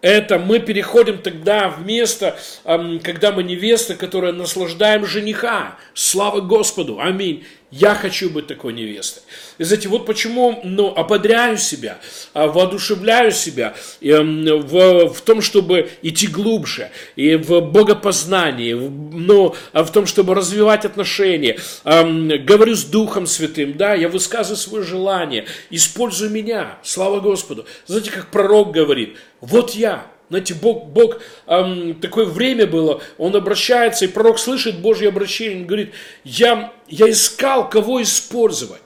[0.00, 5.76] Это мы переходим тогда в место, когда мы невеста, которая наслаждаем жениха.
[5.92, 6.98] Слава Господу!
[6.98, 7.44] Аминь.
[7.70, 9.22] Я хочу быть такой невестой.
[9.58, 11.98] И знаете, вот почему ну, ободряю себя,
[12.34, 19.92] а, воодушевляю себя в, в том, чтобы идти глубже, и в богопознании, но а, в
[19.92, 21.58] том, чтобы развивать отношения.
[21.84, 27.66] Говорю с Духом Святым, да, я высказываю свое желание, используй меня, слава Господу.
[27.86, 34.04] Знаете, как пророк говорит, вот я, знаете, Бог, Бог эм, такое время было, Он обращается,
[34.04, 35.92] и пророк слышит Божье обращение, он говорит,
[36.24, 38.80] я, я искал, кого использовать.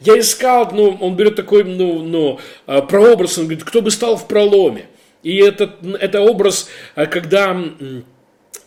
[0.00, 4.16] Я искал, ну, он берет такой, ну, ну, э, прообраз, он говорит, кто бы стал
[4.16, 4.86] в проломе.
[5.22, 7.58] И это, это образ, э, когда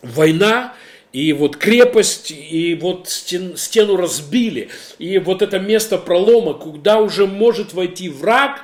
[0.02, 0.74] война,
[1.12, 7.26] и вот крепость, и вот стен, стену разбили, и вот это место пролома, куда уже
[7.26, 8.62] может войти враг,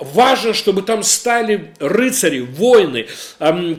[0.00, 3.06] важно, чтобы там стали рыцари, воины,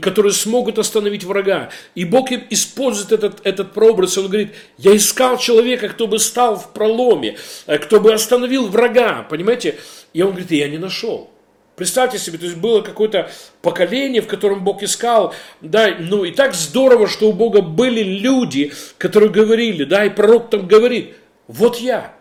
[0.01, 1.69] которые смогут остановить врага.
[1.95, 4.17] И Бог использует этот, этот прообраз.
[4.17, 9.25] Он говорит, я искал человека, кто бы стал в проломе, э, кто бы остановил врага,
[9.29, 9.77] понимаете?
[10.13, 11.29] И он говорит, я не нашел.
[11.75, 13.31] Представьте себе, то есть было какое-то
[13.62, 18.71] поколение, в котором Бог искал, да, ну и так здорово, что у Бога были люди,
[18.97, 21.15] которые говорили, да, и пророк там говорит,
[21.47, 22.13] вот я,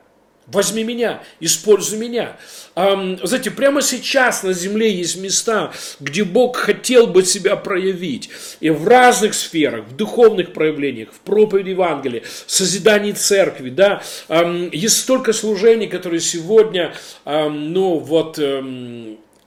[0.53, 2.37] возьми меня, используй меня.
[2.75, 8.31] А, знаете, прямо сейчас на земле есть места, где Бог хотел бы себя проявить.
[8.61, 14.03] И в разных сферах, в духовных проявлениях, в проповеди Евангелия, в созидании церкви, да.
[14.29, 18.39] А, есть столько служений, которые сегодня, а, ну вот,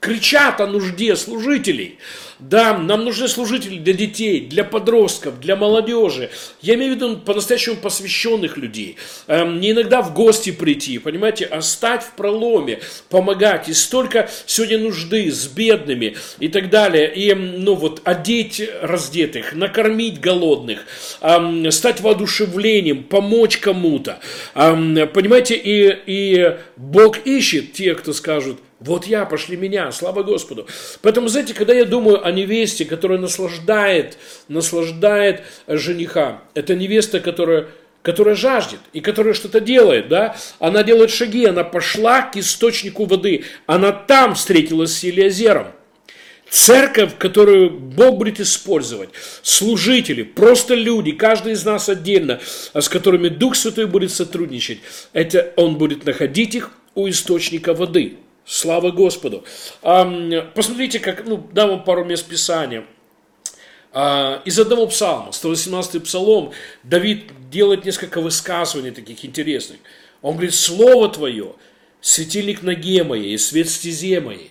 [0.04, 1.98] кричат о нужде служителей.
[2.38, 6.30] Да, нам нужны служители для детей, для подростков, для молодежи.
[6.60, 8.96] Я имею в виду по-настоящему посвященных людей.
[9.28, 13.70] Эм, не иногда в гости прийти, понимаете, а стать в проломе, помогать.
[13.70, 17.10] И столько сегодня нужды с бедными и так далее.
[17.14, 20.80] И, ну вот, одеть раздетых, накормить голодных,
[21.22, 24.20] эм, стать воодушевлением, помочь кому-то.
[24.54, 30.66] Эм, понимаете, и, и Бог ищет тех, кто скажут, вот я, пошли меня, слава Господу.
[31.00, 34.18] Поэтому, знаете, когда я думаю о невесте, которая наслаждает,
[34.48, 37.68] наслаждает жениха, это невеста, которая
[38.02, 43.44] которая жаждет и которая что-то делает, да, она делает шаги, она пошла к источнику воды,
[43.64, 45.68] она там встретилась с Елиазером.
[46.50, 49.08] Церковь, которую Бог будет использовать,
[49.42, 52.40] служители, просто люди, каждый из нас отдельно,
[52.74, 54.80] а с которыми Дух Святой будет сотрудничать,
[55.14, 58.18] это Он будет находить их у источника воды.
[58.44, 59.44] Слава Господу.
[59.80, 62.84] Посмотрите, как, ну, дам вам пару мест Писания.
[63.96, 66.52] А, из одного псалма, 118-й псалом,
[66.82, 69.78] Давид делает несколько высказываний таких интересных.
[70.20, 71.54] Он говорит, Слово Твое,
[72.00, 74.50] светильник ноге моей, свет стезе моей.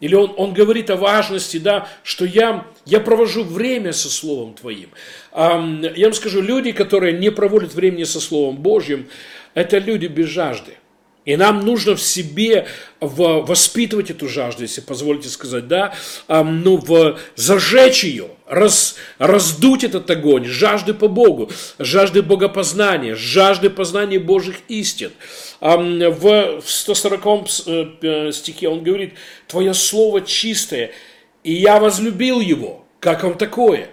[0.00, 4.90] Или он, он говорит о важности, да, что я, я провожу время со Словом Твоим.
[5.32, 9.08] Я вам скажу, люди, которые не проводят времени со Словом Божьим,
[9.54, 10.74] это люди без жажды.
[11.24, 12.66] И нам нужно в себе
[13.00, 15.94] воспитывать эту жажду, если позволите сказать, да,
[16.28, 24.18] ну, в, зажечь ее, раз, раздуть этот огонь, жажды по Богу, жажды богопознания, жажды познания
[24.18, 25.12] Божьих истин.
[25.60, 27.24] В 140
[28.02, 29.14] э, стихе он говорит,
[29.48, 30.90] «Твое слово чистое,
[31.42, 32.84] и я возлюбил его».
[33.00, 33.90] Как вам такое?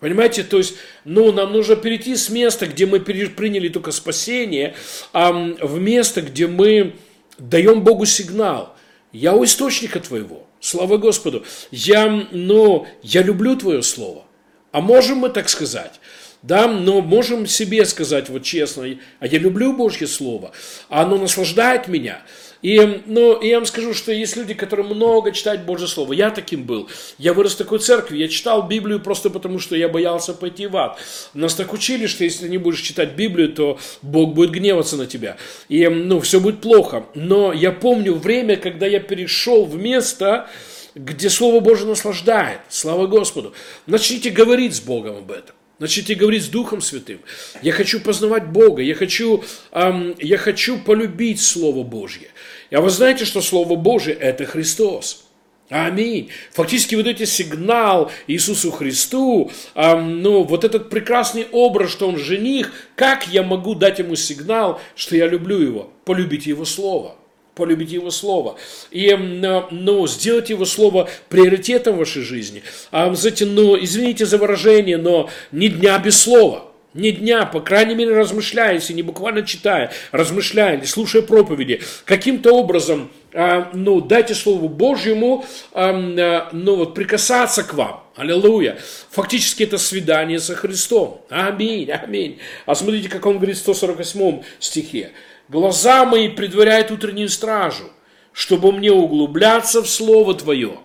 [0.00, 4.74] Понимаете, то есть, ну, нам нужно перейти с места, где мы приняли только спасение,
[5.12, 6.96] а в место, где мы
[7.38, 8.74] даем Богу сигнал.
[9.12, 10.46] Я у источника твоего.
[10.60, 11.44] Слава Господу.
[11.70, 14.24] Я, ну, я люблю твое слово.
[14.72, 16.00] А можем мы так сказать?
[16.42, 18.86] Да, но можем себе сказать вот честно,
[19.18, 20.52] а я люблю Божье Слово,
[20.88, 22.22] а оно наслаждает меня.
[22.62, 26.12] И, ну, я вам скажу, что есть люди, которые много читают Божье Слово.
[26.12, 26.88] Я таким был.
[27.18, 28.18] Я вырос в такой церкви.
[28.18, 30.98] Я читал Библию просто потому, что я боялся пойти в ад.
[31.34, 35.36] Нас так учили, что если не будешь читать Библию, то Бог будет гневаться на тебя.
[35.68, 37.06] И, ну, все будет плохо.
[37.14, 40.48] Но я помню время, когда я перешел в место,
[40.94, 42.60] где Слово Божье наслаждает.
[42.68, 43.54] Слава Господу.
[43.86, 45.54] Начните говорить с Богом об этом.
[45.80, 47.20] Начните говорить с Духом Святым.
[47.62, 49.42] Я хочу познавать Бога, я хочу,
[49.72, 52.28] эм, я хочу полюбить Слово Божье.
[52.70, 55.24] А вы знаете, что Слово Божье– это Христос.
[55.70, 56.30] Аминь.
[56.52, 62.72] Фактически вы даете сигнал Иисусу Христу, эм, ну, вот этот прекрасный образ, что Он жених,
[62.96, 65.92] как я могу дать Ему сигнал, что я люблю Его?
[66.04, 67.14] Полюбите Его Слово
[67.56, 68.56] полюбите Его Слово.
[68.90, 72.62] И, ну, сделайте Его Слово приоритетом в вашей жизни.
[72.90, 76.69] А, знаете, ну, извините за выражение, но ни дня без Слова.
[76.92, 82.52] Ни дня, по крайней мере, размышляя, если не буквально читая, размышляя или слушая проповеди, каким-то
[82.52, 88.02] образом, а, ну, дайте Слову Божьему, а, а, ну, вот, прикасаться к вам.
[88.16, 88.76] Аллилуйя.
[89.10, 91.24] Фактически это свидание со Христом.
[91.30, 92.40] Аминь, аминь.
[92.66, 95.12] А смотрите, как он говорит в 148 стихе.
[95.48, 97.90] Глаза мои предваряют утреннюю стражу,
[98.32, 100.78] чтобы мне углубляться в Слово Твое.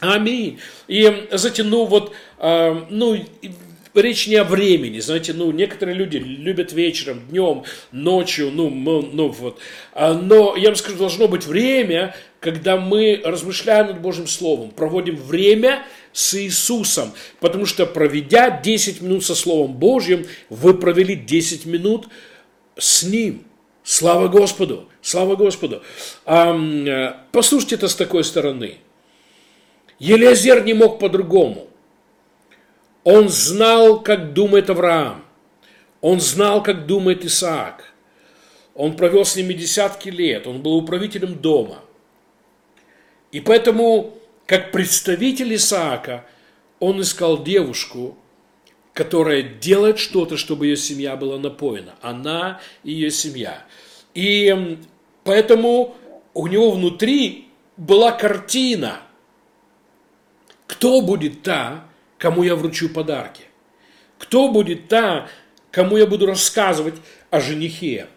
[0.00, 0.58] Аминь.
[0.88, 3.16] И, знаете, ну вот, э, ну,
[4.00, 9.58] речь не о времени, знаете, ну, некоторые люди любят вечером, днем, ночью, ну, ну, вот.
[9.92, 15.16] А, но, я вам скажу, должно быть время, когда мы размышляем над Божьим Словом, проводим
[15.16, 22.08] время с Иисусом, потому что, проведя 10 минут со Словом Божьим, вы провели 10 минут
[22.78, 23.44] с Ним.
[23.82, 24.88] Слава Господу!
[25.00, 25.82] Слава Господу!
[26.24, 28.78] А, послушайте это с такой стороны.
[29.98, 31.68] Елизер не мог по-другому.
[33.06, 35.24] Он знал, как думает Авраам.
[36.00, 37.94] Он знал, как думает Исаак.
[38.74, 40.48] Он провел с ними десятки лет.
[40.48, 41.84] Он был управителем дома.
[43.30, 46.26] И поэтому, как представитель Исаака,
[46.80, 48.18] он искал девушку,
[48.92, 51.94] которая делает что-то, чтобы ее семья была напоена.
[52.02, 53.64] Она и ее семья.
[54.14, 54.80] И
[55.22, 55.94] поэтому
[56.34, 58.98] у него внутри была картина,
[60.66, 61.86] кто будет та,
[62.26, 63.42] кому я вручу подарки.
[64.18, 65.28] Кто будет та,
[65.70, 66.94] кому я буду рассказывать
[67.30, 68.08] о женихе.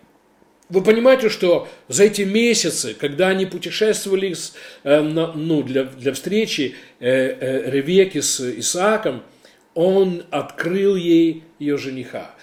[0.67, 6.11] Вы понимаете, что за эти месяцы, когда они путешествовали с, э, на, ну, для, для
[6.13, 9.21] встречи э, э, Ревеки с Исааком,
[9.75, 12.33] он открыл ей ее жениха.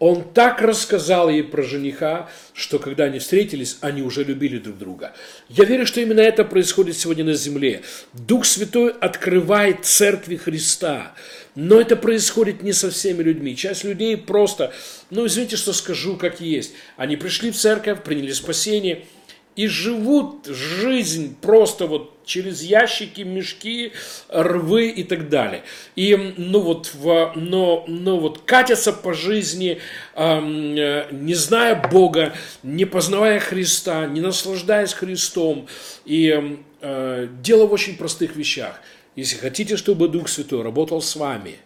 [0.00, 5.12] Он так рассказал ей про жениха, что когда они встретились, они уже любили друг друга.
[5.50, 7.82] Я верю, что именно это происходит сегодня на земле.
[8.14, 11.12] Дух Святой открывает церкви Христа.
[11.54, 13.54] Но это происходит не со всеми людьми.
[13.54, 14.72] Часть людей просто,
[15.10, 16.72] ну извините, что скажу, как есть.
[16.96, 19.04] Они пришли в церковь, приняли спасение–
[19.60, 23.92] и живут жизнь просто вот через ящики, мешки,
[24.30, 25.64] рвы и так далее.
[25.96, 29.78] И ну вот, в, но, но вот катятся по жизни,
[30.14, 32.32] э, не зная Бога,
[32.62, 35.68] не познавая Христа, не наслаждаясь Христом.
[36.06, 38.80] И э, дело в очень простых вещах.
[39.14, 41.58] Если хотите, чтобы Дух Святой работал с вами,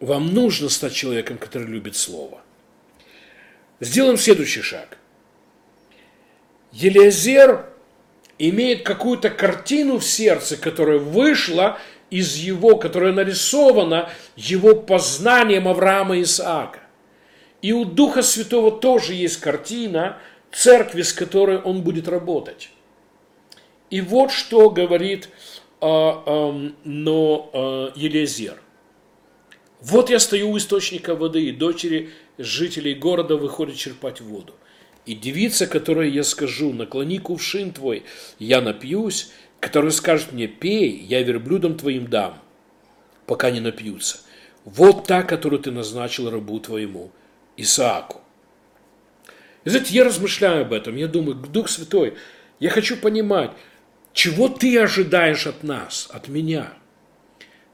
[0.00, 2.40] вам нужно стать человеком, который любит Слово.
[3.78, 4.98] Сделаем следующий шаг.
[6.72, 7.66] Елизер
[8.38, 11.78] имеет какую-то картину в сердце, которая вышла
[12.10, 16.80] из его, которая нарисована его познанием Авраама и Исаака.
[17.62, 20.18] И у Духа Святого тоже есть картина
[20.50, 22.70] церкви, с которой он будет работать.
[23.90, 25.28] И вот что говорит
[25.80, 28.60] э, э, но, э, Елизер.
[29.80, 34.54] Вот я стою у источника воды, и дочери жителей города выходят черпать воду.
[35.06, 38.04] И девица, которой я скажу, наклони кувшин твой,
[38.38, 42.38] я напьюсь, которая скажет мне, пей, я верблюдом твоим дам,
[43.26, 44.18] пока не напьются.
[44.64, 47.10] Вот та, которую ты назначил рабу твоему,
[47.56, 48.20] Исааку.
[49.64, 52.14] И знаете, я размышляю об этом, я думаю, Дух Святой,
[52.58, 53.50] я хочу понимать,
[54.12, 56.72] чего ты ожидаешь от нас, от меня.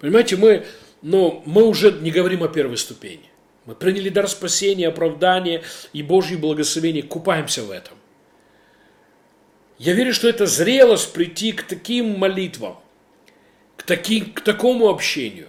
[0.01, 0.67] Понимаете, мы,
[1.03, 3.31] но мы уже не говорим о первой ступени.
[3.67, 5.63] Мы приняли дар спасения, оправдания
[5.93, 7.99] и Божье благословение, купаемся в этом.
[9.79, 12.79] Я верю, что это зрелость прийти к таким молитвам,
[13.77, 15.49] к, таким, к такому общению.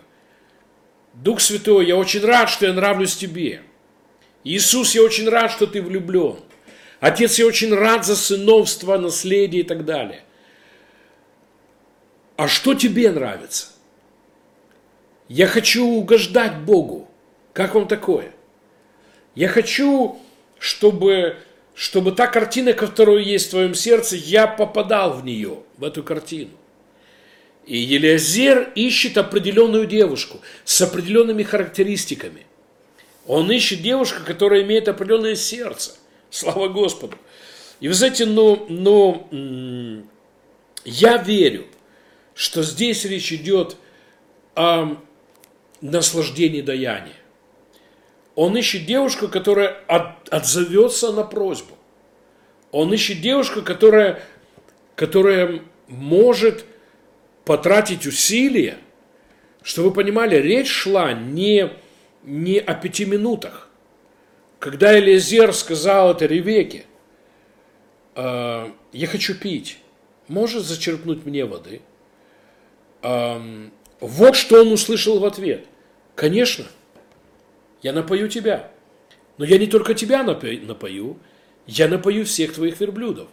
[1.13, 3.61] Дух Святой, я очень рад, что я нравлюсь тебе.
[4.43, 6.38] Иисус, я очень рад, что ты влюблен.
[6.99, 10.24] Отец, я очень рад за сыновство, наследие и так далее.
[12.36, 13.68] А что тебе нравится?
[15.28, 17.07] Я хочу угождать Богу.
[17.58, 18.34] Как вам такое?
[19.34, 20.20] Я хочу,
[20.60, 21.38] чтобы,
[21.74, 26.51] чтобы та картина, которая есть в твоем сердце, я попадал в нее, в эту картину.
[27.66, 32.45] И Елиазер ищет определенную девушку с определенными характеристиками.
[33.26, 35.95] Он ищет девушку, которая имеет определенное сердце.
[36.30, 37.18] Слава Господу.
[37.80, 39.28] И вы знаете, но, но
[40.86, 41.66] я верю,
[42.36, 43.78] что здесь речь идет
[44.53, 44.95] о
[45.82, 47.16] наслаждении даяния.
[48.38, 51.75] Он ищет девушку, которая от, отзовется на просьбу.
[52.71, 54.21] Он ищет девушку, которая,
[54.95, 56.63] которая может
[57.45, 58.77] потратить усилия,
[59.63, 61.71] чтобы вы понимали, речь шла не,
[62.21, 63.69] не о пяти минутах.
[64.59, 66.85] Когда Элизер сказал это Ревеке,
[68.13, 69.79] э, я хочу пить,
[70.27, 71.81] может зачерпнуть мне воды?
[73.01, 73.69] Э,
[73.99, 75.65] вот что он услышал в ответ.
[76.13, 76.65] Конечно,
[77.82, 78.71] я напою тебя.
[79.38, 81.17] Но я не только тебя напою,
[81.67, 83.28] я напою всех твоих верблюдов.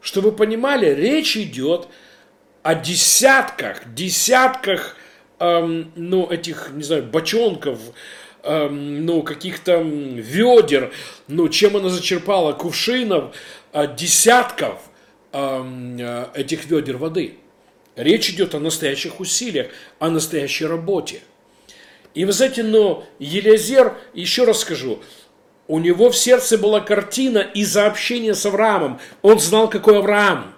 [0.00, 1.88] Чтобы вы понимали, речь идет
[2.62, 4.96] о десятках, десятках,
[5.38, 7.78] эм, ну, этих, не знаю, бочонков,
[8.42, 10.92] эм, ну, каких-то ведер,
[11.28, 13.34] ну, чем она зачерпала, кувшинов,
[13.72, 14.80] э, десятков
[15.32, 17.36] эм, э, этих ведер воды.
[17.96, 21.20] Речь идет о настоящих усилиях, о настоящей работе–
[22.16, 25.00] и вы знаете, но Елизер, еще раз скажу,
[25.68, 28.98] у него в сердце была картина из-за общения с Авраамом.
[29.20, 30.54] Он знал, какой Авраам,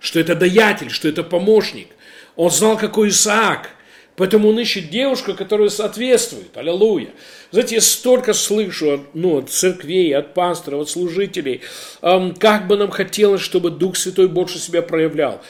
[0.00, 1.88] что это даятель, что это помощник.
[2.36, 3.70] Он знал, какой Исаак.
[4.16, 6.54] Поэтому он ищет девушку, которая соответствует.
[6.54, 7.08] Аллилуйя.
[7.52, 11.62] Знаете, я столько слышу ну, от церквей, от пасторов, от служителей,
[12.02, 15.40] эм, как бы нам хотелось, чтобы Дух Святой больше себя проявлял.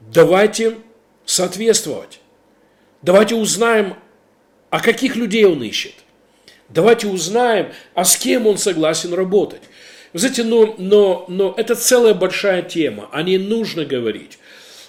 [0.00, 0.78] Давайте
[1.26, 2.20] соответствовать.
[3.02, 3.96] Давайте узнаем,
[4.70, 5.94] а каких людей он ищет.
[6.68, 9.62] Давайте узнаем, а с кем он согласен работать.
[10.12, 14.38] Вы знаете, но, но, но это целая большая тема, о ней нужно говорить.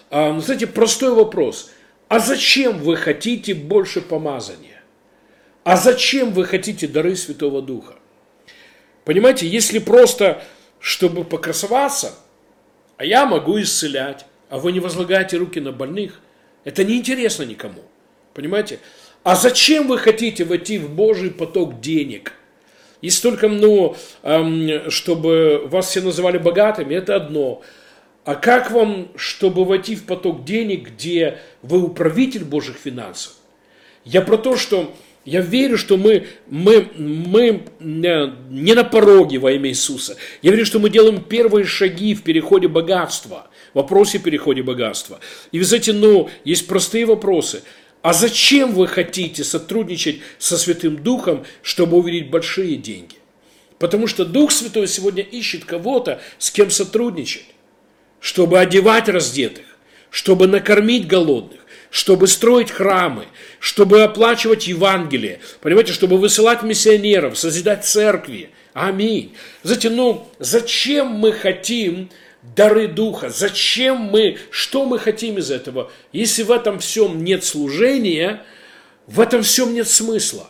[0.10, 1.72] А, знаете, простой вопрос.
[2.08, 4.82] А зачем вы хотите больше помазания?
[5.64, 7.96] А зачем вы хотите дары Святого Духа?
[9.06, 10.44] Понимаете, если просто,
[10.80, 12.14] чтобы покрасоваться,
[12.98, 16.20] а я могу исцелять, а вы не возлагаете руки на больных,
[16.66, 17.84] это неинтересно никому.
[18.34, 18.80] Понимаете?
[19.24, 22.34] А зачем вы хотите войти в Божий поток денег?
[23.02, 23.96] Если только, ну,
[24.90, 27.62] чтобы вас все называли богатыми, это одно.
[28.26, 33.34] А как вам, чтобы войти в поток денег, где вы управитель Божьих финансов?
[34.06, 34.94] Я про то, что
[35.26, 40.18] я верю, что мы, мы, мы не на пороге во имя Иисуса.
[40.42, 45.20] Я верю, что мы делаем первые шаги в переходе богатства, в вопросе перехода богатства.
[45.52, 47.64] И знаете, ну, есть простые вопросы.
[48.02, 53.16] А зачем вы хотите сотрудничать со Святым Духом, чтобы увидеть большие деньги?
[53.78, 57.46] Потому что Дух Святой сегодня ищет кого-то, с кем сотрудничать,
[58.20, 59.66] чтобы одевать раздетых,
[60.10, 63.26] чтобы накормить голодных, чтобы строить храмы,
[63.60, 68.50] чтобы оплачивать Евангелие, понимаете, чтобы высылать миссионеров, созидать церкви.
[68.74, 69.36] Аминь.
[69.64, 72.10] Знаете, ну, зачем мы хотим
[72.44, 73.30] дары Духа?
[73.30, 75.92] Зачем мы, что мы хотим из этого?
[76.12, 78.44] Если в этом всем нет служения,
[79.08, 80.48] в этом всем нет смысла.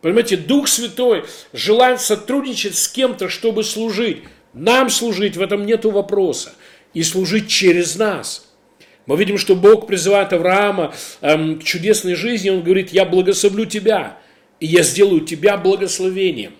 [0.00, 4.24] Понимаете, Дух Святой желает сотрудничать с кем-то, чтобы служить.
[4.52, 6.52] Нам служить, в этом нет вопроса.
[6.92, 8.48] И служить через нас–
[9.06, 12.50] мы видим, что Бог призывает Авраама эм, к чудесной жизни.
[12.50, 14.18] Он говорит, я благословлю тебя,
[14.60, 16.54] и я сделаю тебя благословением.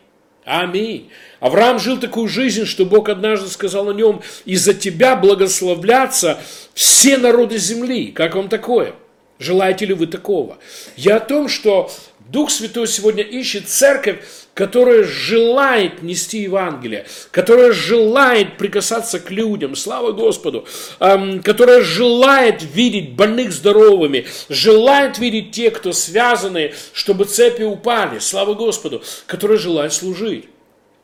[0.45, 1.11] Аминь.
[1.39, 6.41] Авраам жил такую жизнь, что Бог однажды сказал о нем, из-за тебя благословлятся
[6.75, 8.09] все народы земли.
[8.09, 8.95] Как вам такое?
[9.39, 10.59] Желаете ли вы такого?
[10.97, 14.21] Я о том, что Дух Святой сегодня ищет церковь,
[14.55, 20.67] которая желает нести Евангелие, которая желает прикасаться к людям, слава Господу,
[21.01, 28.55] эм, которая желает видеть больных здоровыми, желает видеть тех, кто связаны, чтобы цепи упали, слава
[28.55, 30.47] Господу, которая желает служить.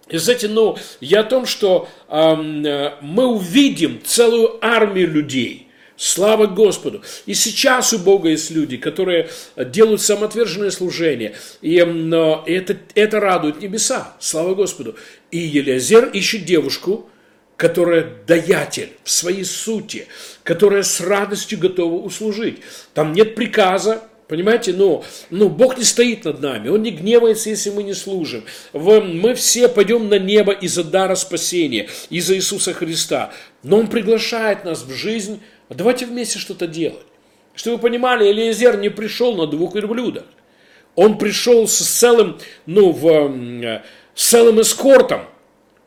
[0.09, 2.63] И знаете, ну, я о том, что эм,
[3.01, 5.65] мы увидим целую армию людей–
[5.99, 7.03] Слава Господу!
[7.27, 11.35] И сейчас у Бога есть люди, которые делают самоотверженное служение.
[11.61, 14.15] И это, это радует небеса.
[14.21, 14.95] Слава Господу!
[15.33, 17.11] И Елизер ищет девушку,
[17.57, 20.07] которая даятель в своей сути,
[20.45, 22.61] которая с радостью готова услужить.
[22.95, 27.71] Там нет приказа, Понимаете, но, ну, Бог не стоит над нами, Он не гневается, если
[27.71, 28.45] мы не служим.
[28.75, 33.33] Мы все пойдем на небо из-за дара спасения, из-за Иисуса Христа.
[33.63, 35.41] Но Он приглашает нас в жизнь
[35.75, 37.07] давайте вместе что-то делать.
[37.55, 40.25] Чтобы вы понимали, Элиезер не пришел на двух верблюдах.
[40.95, 43.83] Он пришел с целым, ну, в, э,
[44.15, 45.23] с целым эскортом,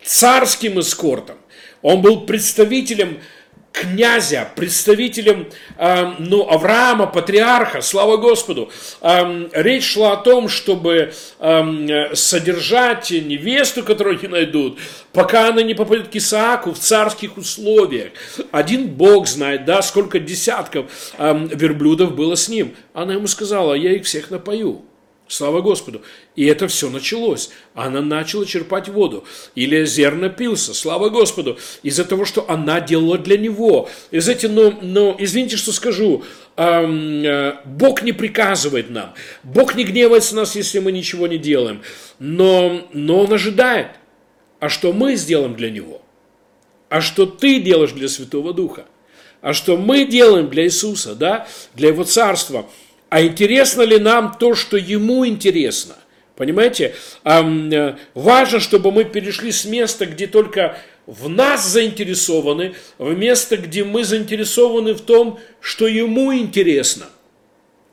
[0.04, 1.38] царским эскортом.
[1.82, 3.20] Он был представителем
[3.72, 5.48] князя, представителем
[5.78, 8.70] э, ну, Авраама, патриарха, слава Господу.
[9.02, 14.80] Э, речь шла о том, чтобы э, содержать невесту, которую они найдут,
[15.14, 18.12] пока она не попадет к Исааку в царских условиях.
[18.52, 22.76] Один Бог знает, да, сколько десятков э, верблюдов было с ним.
[22.94, 24.86] Она ему сказала, я их всех напою.
[25.32, 26.02] Слава Господу.
[26.36, 27.52] И это все началось.
[27.74, 29.24] Она начала черпать воду.
[29.56, 30.74] Или зер напился.
[30.74, 31.58] Слава Господу.
[31.84, 33.90] Из-за того, что она делала для него.
[34.12, 36.26] И знаете, но, но извините, что скажу.
[36.58, 39.14] Эм, э, Бог не приказывает нам.
[39.44, 41.82] Бог не гневается нас, если мы ничего не делаем.
[42.20, 43.88] Но, но Он ожидает.
[44.60, 46.02] А что мы сделаем для Него?
[46.90, 48.86] А что ты делаешь для Святого Духа?
[49.40, 51.48] А что мы делаем для Иисуса, да?
[51.74, 52.66] Для Его Царства–
[53.12, 55.96] а интересно ли нам то, что ему интересно?
[56.38, 56.96] Понимаете?
[57.26, 63.84] Э, важно, чтобы мы перешли с места, где только в нас заинтересованы, в место, где
[63.84, 67.08] мы заинтересованы в том, что ему интересно.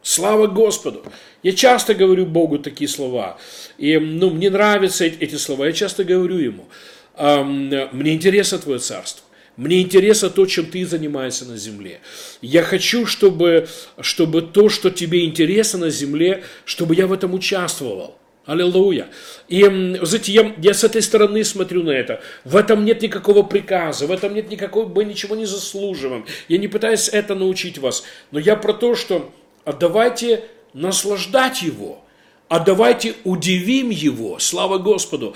[0.03, 1.03] Слава Господу!
[1.43, 3.39] Я часто говорю Богу такие слова.
[3.77, 5.67] И ну, мне нравятся эти слова.
[5.67, 6.69] Я часто говорю ему,
[7.17, 9.25] мне интересно Твое Царство.
[9.59, 12.01] Мне интересно то, чем ты занимаешься на земле.
[12.41, 13.67] Я хочу, чтобы,
[14.01, 18.17] чтобы то, что тебе интересно на земле, чтобы я в этом участвовал.
[18.47, 19.09] Аллилуйя.
[19.49, 22.23] И, знаете, я, я с этой стороны смотрю на это.
[22.45, 26.25] В этом нет никакого приказа, в этом нет никакого, мы ничего не заслуживаем.
[26.47, 29.35] Я не пытаюсь это научить вас, но я про то, что
[29.65, 32.05] а давайте наслаждать его.
[32.49, 35.35] А давайте удивим Его, слава Господу.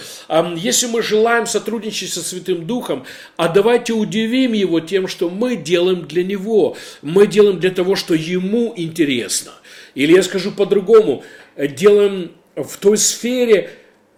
[0.57, 3.05] Если мы желаем сотрудничать со Святым Духом,
[3.37, 8.15] а давайте удивим Его тем, что мы делаем для Него, мы делаем для того, что
[8.15, 9.53] Ему интересно.
[9.95, 11.23] Или я скажу по-другому,
[11.57, 13.71] делаем в той сфере,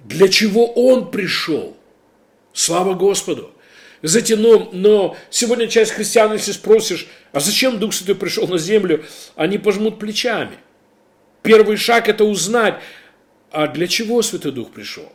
[0.04, 1.76] для чего Он пришел.
[2.52, 3.50] Слава Господу.
[4.02, 9.02] Знаете, но, но сегодня часть христиан, если спросишь, а зачем Дух Святой пришел на землю,
[9.34, 10.58] они пожмут плечами.
[11.44, 12.76] Первый шаг– это узнать,
[13.52, 15.12] а для чего Святой Дух пришел.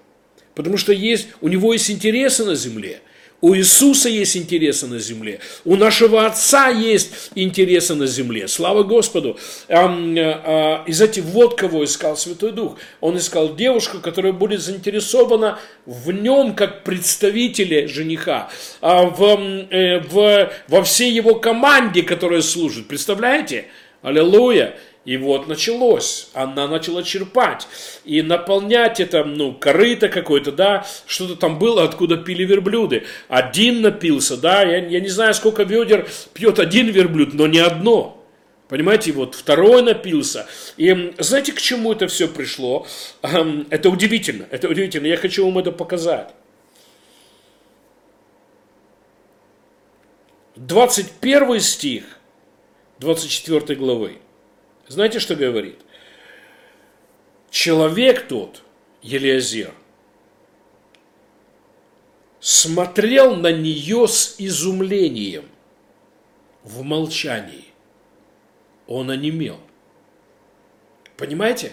[0.54, 3.02] Потому что есть, у него есть интересы на земле.
[3.42, 5.40] У Иисуса есть интересы на земле.
[5.66, 8.48] У нашего Отца есть интересы на земле.
[8.48, 9.40] Слава Господу.
[9.70, 12.78] А, и знаете, вот кого искал Святой Дух.
[13.02, 15.58] Он искал девушку, которая будет заинтересована
[15.88, 18.52] в нем как представителе жениха.
[18.82, 22.88] А, в, э, в, во всей его команде, которая служит.
[22.88, 23.66] Представляете?
[24.04, 24.76] Аллилуйя.
[25.10, 27.68] И вот началось, она начала черпать
[28.06, 33.08] и наполнять это, ну, корыто какое-то, да, что-то там было, откуда пили верблюды.
[33.28, 38.24] Один напился, да, я, я не знаю, сколько ведер пьет один верблюд, но не одно.
[38.68, 40.46] Понимаете, вот второй напился.
[40.78, 42.86] И знаете, к чему это все пришло?
[43.24, 45.08] Это удивительно, это удивительно.
[45.08, 46.30] Я хочу вам это показать.
[50.56, 52.04] 21 стих
[53.00, 54.20] 24 главы.
[54.90, 55.80] Знаете, что говорит?
[57.52, 58.64] Человек тот,
[59.04, 59.72] Елиазер,
[62.40, 65.46] смотрел на нее с изумлением
[66.64, 67.66] в молчании.
[68.88, 69.60] Он онемел.
[71.18, 71.72] Понимаете?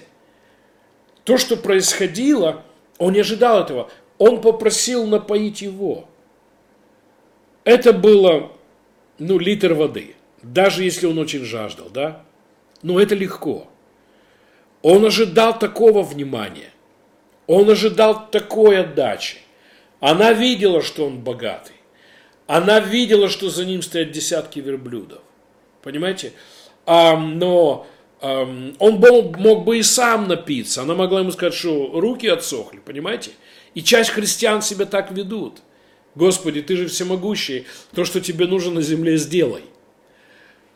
[1.24, 2.64] То, что происходило,
[2.98, 3.90] он не ожидал этого.
[4.18, 6.06] Он попросил напоить его.
[7.64, 8.52] Это было,
[9.18, 10.16] ну, литр воды.
[10.42, 12.25] Даже если он очень жаждал, да?
[12.82, 13.68] Но это легко.
[14.82, 16.72] Он ожидал такого внимания.
[17.46, 19.38] Он ожидал такой отдачи.
[20.00, 21.74] Она видела, что он богатый.
[22.46, 25.20] Она видела, что за ним стоят десятки верблюдов.
[25.82, 26.32] Понимаете?
[26.84, 27.86] А, но
[28.20, 28.42] а,
[28.78, 30.82] он мог, мог бы и сам напиться.
[30.82, 32.78] Она могла ему сказать, что руки отсохли.
[32.78, 33.32] Понимаете?
[33.74, 35.58] И часть христиан себя так ведут.
[36.14, 37.66] Господи, ты же всемогущий.
[37.94, 39.64] То, что тебе нужно на земле, сделай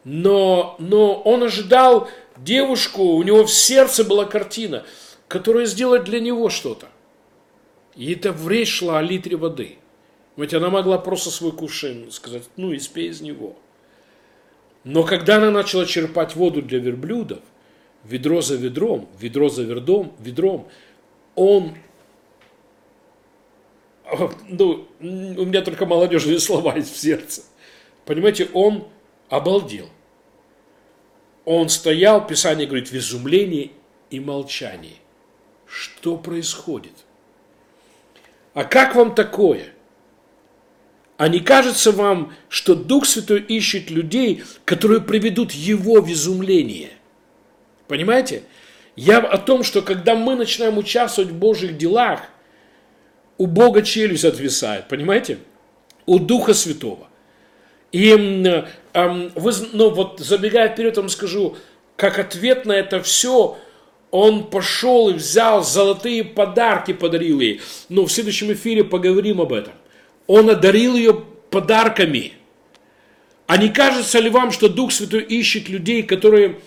[0.05, 4.85] но, но он ожидал девушку, у него в сердце была картина,
[5.29, 6.89] которая сделает для него что-то.
[7.97, 9.79] И это в речь шла о литре воды.
[10.37, 13.57] Ведь она могла просто свой кувшин сказать, ну, испей из него.
[14.85, 17.41] Но когда она начала черпать воду для верблюдов,
[18.05, 20.69] ведро за ведром, ведро за ведром, ведром,
[21.35, 21.75] он,
[24.49, 25.05] ну, у
[25.45, 27.43] меня только молодежные слова есть в сердце.
[28.07, 28.89] Понимаете, он
[29.31, 29.89] обалдел.
[31.47, 33.73] Он стоял, Писание говорит, в изумлении
[34.11, 34.97] и молчании.
[35.67, 36.93] Что происходит?
[38.53, 39.69] А как вам такое?
[41.17, 46.91] А не кажется вам, что Дух Святой ищет людей, которые приведут Его в изумление?
[47.89, 48.43] Понимаете?
[48.97, 52.23] Я о том, что когда мы начинаем участвовать в Божьих делах,
[53.39, 55.39] у Бога челюсть отвисает, понимаете?
[56.07, 57.10] У Духа Святого.
[57.93, 58.13] И
[58.95, 61.57] вы, ну вот забегая вперед, вам скажу,
[61.97, 63.59] как ответ на это все,
[64.11, 67.61] он пошел и взял золотые подарки, подарил ей.
[67.89, 69.73] Но в следующем эфире поговорим об этом.
[70.27, 72.35] Он одарил ее подарками.
[73.47, 76.61] А не кажется ли вам, что Дух Святой ищет людей, которые,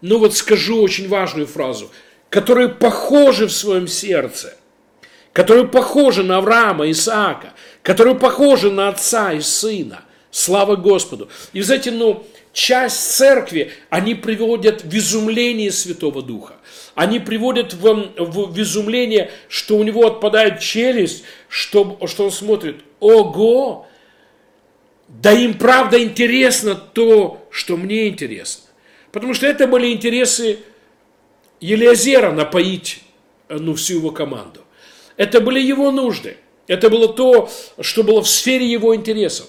[0.00, 1.90] ну вот скажу очень важную фразу,
[2.30, 4.56] которые похожи в своем сердце,
[5.34, 7.52] которые похожи на Авраама, Исаака,
[7.82, 10.00] которые похожи на отца и сына–
[10.34, 11.28] Слава Господу.
[11.52, 16.54] И, знаете, ну, часть церкви, они приводят в изумление Святого Духа.
[16.96, 22.80] Они приводят в, в, в изумление, что у него отпадает челюсть, что, что он смотрит,
[22.98, 23.86] ого,
[25.06, 28.64] да им правда интересно то, что мне интересно.
[29.12, 30.58] Потому что это были интересы
[31.60, 33.04] Елиазера напоить
[33.48, 34.62] ну, всю его команду.
[35.16, 36.38] Это были его нужды.
[36.66, 37.48] Это было то,
[37.80, 39.46] что было в сфере его интересов.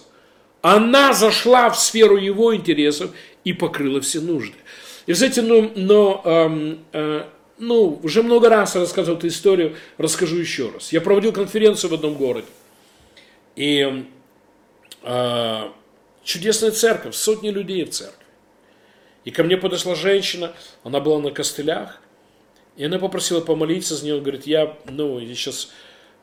[0.67, 3.11] Она зашла в сферу его интересов
[3.43, 4.55] и покрыла все нужды.
[5.05, 7.25] И, знаете, ну, но, э, э,
[7.59, 10.91] ну, уже много раз рассказывал эту историю, расскажу еще раз.
[10.91, 12.47] Я проводил конференцию в одном городе.
[13.55, 14.07] И
[15.03, 15.69] э,
[16.23, 18.25] чудесная церковь, сотни людей в церкви.
[19.23, 20.51] И ко мне подошла женщина,
[20.83, 22.01] она была на костылях,
[22.75, 24.19] и она попросила помолиться за нее.
[24.19, 25.69] Говорит, я, ну, я сейчас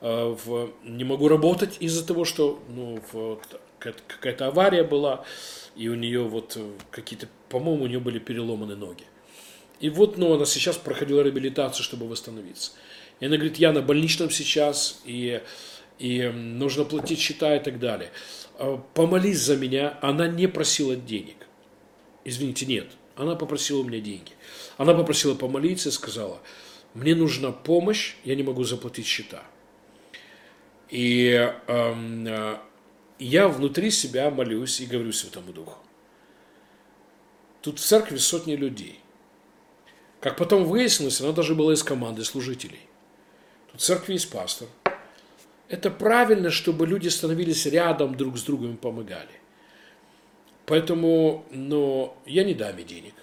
[0.00, 3.38] э, в, не могу работать из-за того, что, ну, в,
[3.82, 5.24] какая-то авария была,
[5.76, 9.04] и у нее вот э, какие-то, по-моему, у нее были переломаны ноги.
[9.80, 12.72] И вот, ну, она сейчас проходила реабилитацию, чтобы восстановиться.
[13.20, 15.42] И она говорит, я на больничном сейчас, и,
[15.98, 18.10] и нужно платить счета и так далее.
[18.58, 19.98] «А, помолись за меня.
[20.00, 21.48] Она не просила денег.
[22.24, 22.86] Извините, нет.
[23.16, 24.32] Она попросила у меня деньги.
[24.76, 26.40] Она попросила помолиться и сказала,
[26.94, 29.42] мне нужна помощь, я не могу заплатить счета.
[30.90, 32.56] И э,
[33.24, 35.78] я внутри себя молюсь и говорю Святому Духу.
[37.60, 39.00] Тут в церкви сотни людей.
[40.20, 42.80] Как потом выяснилось, она даже была из команды служителей.
[43.70, 44.68] Тут в церкви есть пастор.
[45.68, 49.40] Это правильно, чтобы люди становились рядом друг с другом и помогали.
[50.66, 53.14] Поэтому, но я не дам ей денег.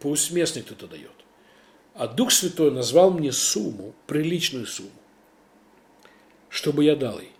[0.00, 1.10] Пусть местный кто-то дает.
[1.94, 4.90] А Дух Святой назвал мне сумму, приличную сумму,
[6.48, 7.35] чтобы я дал ей.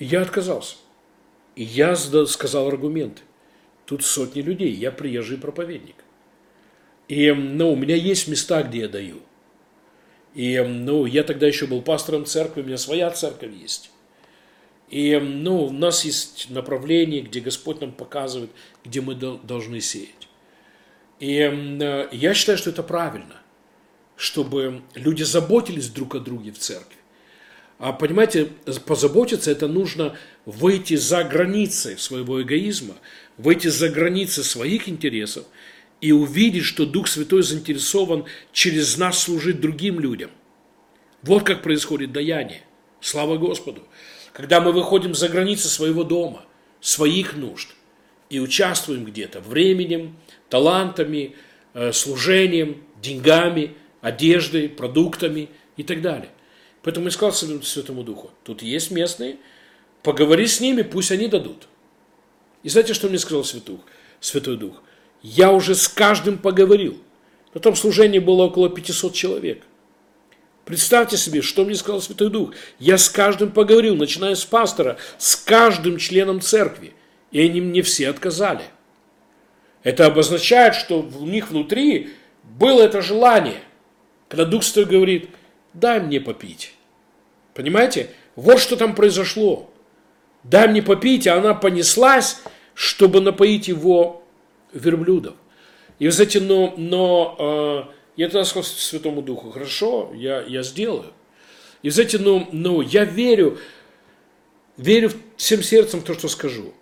[0.00, 0.76] Я отказался.
[1.54, 3.22] И я сказал аргументы.
[3.84, 5.96] Тут сотни людей, я приезжий проповедник.
[7.06, 9.20] И ну, у меня есть места, где я даю.
[10.34, 13.90] И ну, я тогда еще был пастором церкви, у меня своя церковь есть.
[14.88, 18.50] И ну, у нас есть направление, где Господь нам показывает,
[18.84, 20.28] где мы должны сеять.
[21.18, 23.36] И э, я считаю, что это правильно,
[24.16, 26.99] чтобы люди заботились друг о друге в церкви.
[27.80, 28.50] А понимаете,
[28.84, 30.14] позаботиться это нужно
[30.44, 32.96] выйти за границы своего эгоизма,
[33.38, 35.46] выйти за границы своих интересов
[36.02, 40.30] и увидеть, что Дух Святой заинтересован через нас служить другим людям.
[41.22, 42.64] Вот как происходит даяние.
[43.00, 43.88] Слава Господу.
[44.34, 46.44] Когда мы выходим за границы своего дома,
[46.82, 47.70] своих нужд,
[48.28, 50.18] и участвуем где-то временем,
[50.50, 51.34] талантами,
[51.72, 56.30] э, служением, деньгами, одеждой, продуктами и так далее.
[56.82, 59.36] Поэтому я сказал Святому Духу, тут есть местные,
[60.02, 61.68] поговори с ними, пусть они дадут.
[62.62, 63.84] И знаете, что мне сказал Святой Дух?
[64.20, 64.82] Святой Дух?
[65.22, 66.98] Я уже с каждым поговорил.
[67.52, 69.62] На том служении было около 500 человек.
[70.64, 72.54] Представьте себе, что мне сказал Святой Дух.
[72.78, 76.94] Я с каждым поговорил, начиная с пастора, с каждым членом церкви.
[77.32, 78.64] И они мне все отказали.
[79.82, 82.10] Это обозначает, что у них внутри
[82.44, 83.62] было это желание.
[84.28, 85.30] Когда Дух Святой говорит,
[85.72, 86.74] дай мне попить.
[87.54, 88.10] Понимаете?
[88.36, 89.70] Вот что там произошло.
[90.44, 92.42] Дай мне попить, а она понеслась,
[92.74, 94.22] чтобы напоить его
[94.72, 95.34] верблюдов.
[95.98, 101.12] И вы знаете, но, но э, я тогда сказал Святому Духу, хорошо, я, я сделаю.
[101.82, 103.58] И знаете, но, но я верю,
[104.76, 106.72] верю всем сердцем в то, что скажу.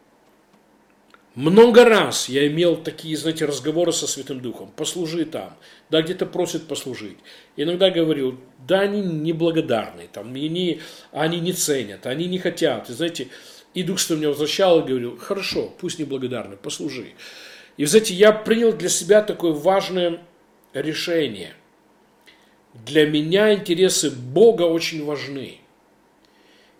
[1.39, 4.72] Много раз я имел такие, знаете, разговоры со Святым Духом.
[4.74, 5.57] Послужи там.
[5.89, 7.18] Да, где-то просят послужить.
[7.57, 10.80] Иногда говорю, да, они неблагодарны, там, они,
[11.12, 12.91] они не ценят, они не хотят.
[12.91, 13.28] И знаете,
[13.72, 17.12] и Дух Святой меня возвращал и говорил, хорошо, пусть неблагодарны, послужи.
[17.76, 20.18] И, знаете, я принял для себя такое важное
[20.72, 21.55] решение.
[22.74, 25.59] Для меня интересы Бога очень важны.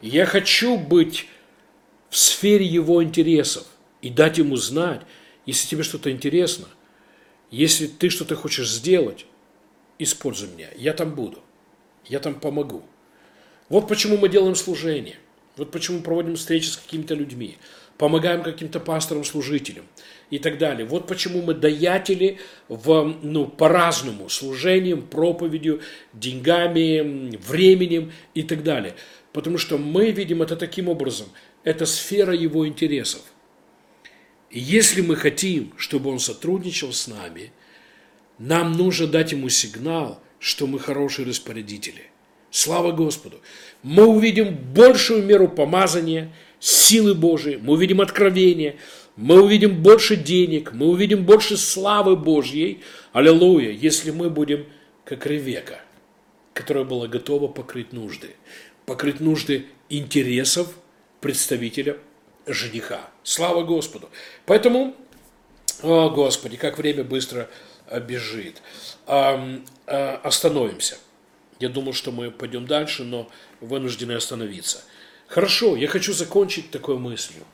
[0.03, 1.29] я хочу быть
[2.11, 3.65] в сфере Его интересов
[4.03, 5.03] и дать ему знать,
[5.47, 6.67] если тебе что-то интересно,
[7.51, 9.27] если ты что-то хочешь сделать,
[9.99, 11.39] используй меня, я там буду,
[12.05, 12.83] я там помогу.
[13.69, 15.17] Вот почему мы делаем служение,
[15.57, 17.57] вот почему проводим встречи с какими-то людьми,
[17.97, 19.85] помогаем каким-то пасторам, служителям
[20.31, 20.87] и так далее.
[20.87, 22.39] Вот почему мы даятели
[22.69, 25.81] в, ну, по-разному, служением, проповедью,
[26.13, 28.95] деньгами, временем и так далее.
[29.33, 31.29] Потому что мы видим это таким образом.
[31.65, 33.23] Это сфера его интересов–
[34.51, 37.53] и если мы хотим, чтобы он сотрудничал с нами,
[38.39, 42.05] нам нужно дать ему сигнал, что мы хорошие распорядители.
[42.51, 43.41] Слава Господу!
[43.83, 48.77] Мы увидим большую меру помазания, силы Божией, мы увидим откровение,
[49.17, 52.81] мы увидим больше денег, мы увидим больше славы Божьей,
[53.13, 54.67] аллилуйя, если мы будем
[55.05, 55.81] как Ревека,
[56.55, 58.31] которая была готова покрыть нужды,
[58.87, 60.75] покрыть нужды интересов
[61.21, 61.99] представителя
[62.47, 63.11] жениха.
[63.29, 64.09] Слава Господу.
[64.47, 64.97] Поэтому,
[65.83, 67.51] о Господи, как время быстро
[67.87, 68.63] э, бежит.
[69.07, 69.61] Э,
[70.23, 70.97] остановимся.
[71.61, 73.29] Я думал, что мы пойдем дальше, но
[73.61, 74.83] вынуждены остановиться.
[75.27, 77.45] Хорошо, я хочу закончить такой мыслью.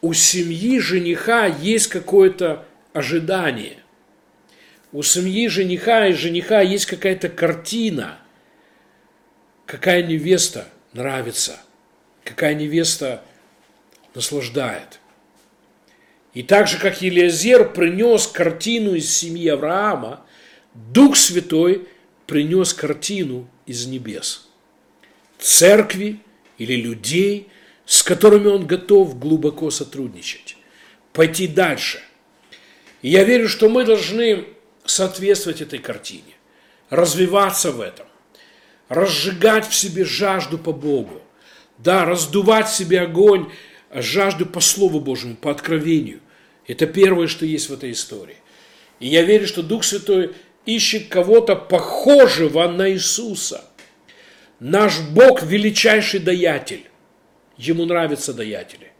[0.00, 3.82] У семьи жениха есть какое-то ожидание.
[4.92, 8.20] У семьи жениха и жениха есть какая-то картина,
[9.66, 11.60] какая невеста нравится–
[12.24, 13.22] какая невеста
[14.14, 15.00] наслаждает.
[16.32, 20.26] И так же, как Елиазер принес картину из семьи Авраама,
[20.74, 21.86] Дух Святой
[22.26, 24.48] принес картину из небес.
[25.38, 26.20] Церкви
[26.58, 27.48] или людей,
[27.86, 30.56] с которыми он готов глубоко сотрудничать,
[31.12, 32.02] пойти дальше.
[33.02, 34.46] И я верю, что мы должны
[34.84, 36.34] соответствовать этой картине,
[36.90, 38.06] развиваться в этом,
[38.88, 41.22] разжигать в себе жажду по Богу,
[41.84, 43.52] да, раздувать в себе огонь,
[43.92, 46.20] жажду по Слову Божьему, по откровению.
[46.66, 48.36] Это первое, что есть в этой истории.
[49.00, 50.32] И я верю, что Дух Святой
[50.64, 53.64] ищет кого-то похожего на Иисуса.
[54.60, 56.84] Наш Бог– величайший даятель.
[57.58, 58.92] Ему нравятся даятели.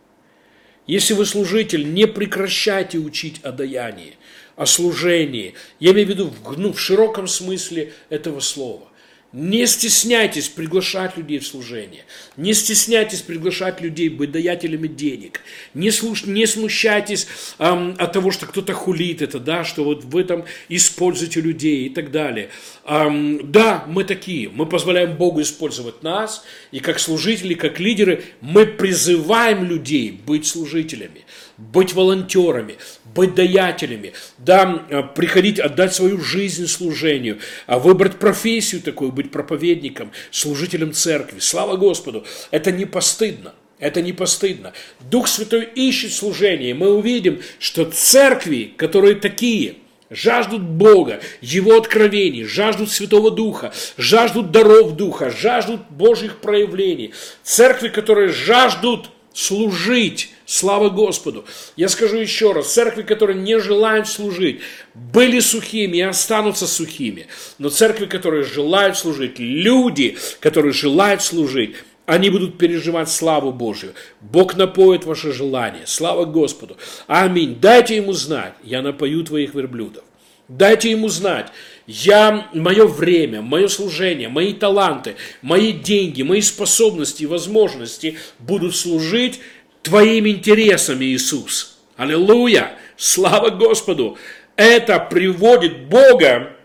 [0.87, 4.17] Если вы служитель, не прекращайте учить о даянии,
[4.57, 5.55] о служении.
[5.81, 8.89] Я имею в виду ну, в широком смысле этого слова.
[9.35, 12.05] Не стесняйтесь приглашать людей в служение.
[12.37, 15.41] Не стесняйтесь приглашать людей быть даятелями денег.
[15.75, 16.25] Не, слуш...
[16.25, 17.27] не смущайтесь
[17.59, 21.89] эм, от того, что кто-то хулит это, да, что вот вы там используете людей и
[21.89, 22.51] так далее.
[22.87, 24.51] Эм, да, мы такие.
[24.51, 26.45] Мы позволяем Богу использовать нас.
[26.71, 31.25] И как служители, как лидеры, мы призываем людей быть служителями,
[31.59, 32.77] быть волонтерами,
[33.15, 40.11] быть даятелями, да, э, приходить, отдать свою жизнь служению, а выбрать профессию такую, быть проповедником,
[40.31, 41.39] служителем церкви.
[41.39, 42.25] Слава Господу!
[42.51, 43.55] Это не постыдно.
[43.79, 44.73] Это не постыдно.
[45.11, 46.75] Дух Святой ищет служение.
[46.75, 49.77] Мы увидим, что церкви, которые такие,
[50.11, 57.13] жаждут Бога, Его откровений, жаждут Святого Духа, жаждут даров Духа, жаждут Божьих проявлений.
[57.43, 60.31] Церкви, которые жаждут служить.
[60.47, 61.45] Слава Господу.
[61.77, 64.61] Я скажу еще раз, церкви, которые не желают служить,
[64.95, 67.29] были сухими и останутся сухими.
[67.59, 71.77] Но церкви, которые желают служить, люди, которые желают служить,
[72.07, 73.95] они будут переживать славу Божию.
[74.21, 75.87] Бог напоит ваше желание.
[75.87, 76.77] Слава Господу.
[77.07, 77.57] Аминь.
[77.59, 80.05] Дайте ему знать, я напою твоих верблюдов.
[80.47, 81.47] Дайте ему знать,
[81.87, 89.41] я, мое время, мое служение, мои таланты, мои деньги, мои способности и возможности будут служить
[89.85, 91.79] твоим интересам, Иисус.
[91.97, 92.77] Аллилуйя!
[92.97, 94.19] Слава Господу!
[94.57, 96.57] Это приводит Бога.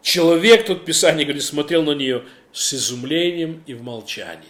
[0.00, 4.44] Человек, тут Писание говорит, смотрел на нее с изумлением и в молчании.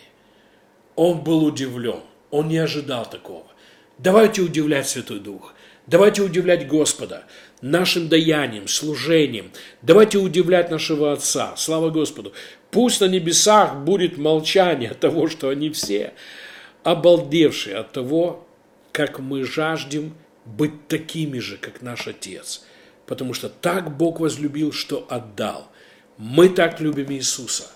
[0.95, 2.01] Он был удивлен.
[2.31, 3.47] Он не ожидал такого.
[3.99, 5.55] Давайте удивлять Святой Дух.
[5.87, 7.25] Давайте удивлять Господа
[7.61, 9.53] нашим даянием, служением.
[9.83, 11.55] Давайте удивлять нашего Отца.
[11.57, 12.33] Слава Господу.
[12.71, 16.15] Пусть на небесах будет молчание от того, что они все
[16.85, 18.47] обалдевшие от того,
[18.93, 20.15] как мы жаждем
[20.45, 22.65] быть такими же, как наш Отец.
[23.07, 25.69] Потому что так Бог возлюбил, что отдал.
[26.17, 27.71] Мы так любим Иисуса,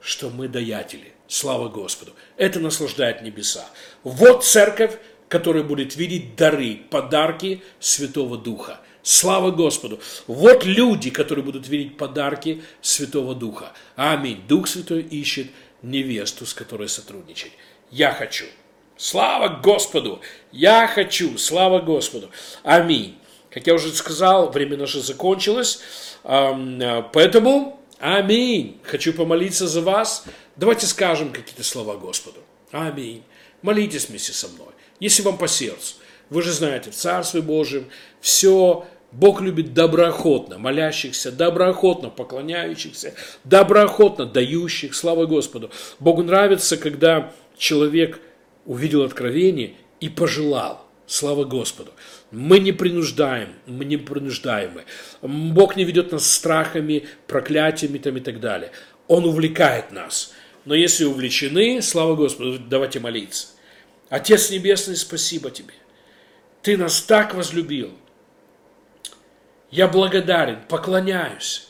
[0.00, 1.12] что мы даятели.
[1.28, 2.12] Слава Господу.
[2.36, 3.66] Это наслаждает небеса.
[4.02, 8.80] Вот церковь, которая будет видеть дары, подарки Святого Духа.
[9.02, 10.00] Слава Господу!
[10.26, 13.72] Вот люди, которые будут видеть подарки Святого Духа.
[13.96, 14.42] Аминь.
[14.48, 15.48] Дух Святой ищет
[15.82, 17.52] невесту, с которой сотрудничать.
[17.90, 18.46] Я хочу.
[18.96, 20.20] Слава Господу!
[20.52, 21.38] Я хочу.
[21.38, 22.30] Слава Господу.
[22.62, 23.18] Аминь.
[23.50, 25.80] Как я уже сказал, время наше закончилось.
[26.22, 28.80] Поэтому, аминь.
[28.82, 30.24] Хочу помолиться за вас.
[30.56, 32.40] Давайте скажем какие-то слова Господу.
[32.72, 33.22] Аминь.
[33.62, 34.68] Молитесь вместе со мной
[35.00, 35.94] если вам по сердцу.
[36.30, 37.86] Вы же знаете, в Царстве Божьем
[38.20, 43.14] все Бог любит доброохотно молящихся, доброохотно поклоняющихся,
[43.44, 45.70] доброохотно дающих, слава Господу.
[45.98, 48.20] Богу нравится, когда человек
[48.64, 50.86] увидел откровение и пожелал.
[51.06, 51.92] Слава Господу.
[52.30, 54.84] Мы не принуждаем, мы не принуждаемы.
[55.22, 58.72] Бог не ведет нас страхами, проклятиями там и так далее.
[59.06, 60.34] Он увлекает нас.
[60.66, 63.48] Но если увлечены, слава Господу, давайте молиться.
[64.10, 65.72] Отец Небесный, спасибо Тебе.
[66.60, 67.90] Ты нас так возлюбил.
[69.70, 71.68] Я благодарен, поклоняюсь.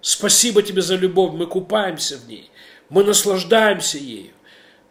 [0.00, 2.50] Спасибо Тебе за любовь, мы купаемся в ней,
[2.88, 4.32] мы наслаждаемся ею.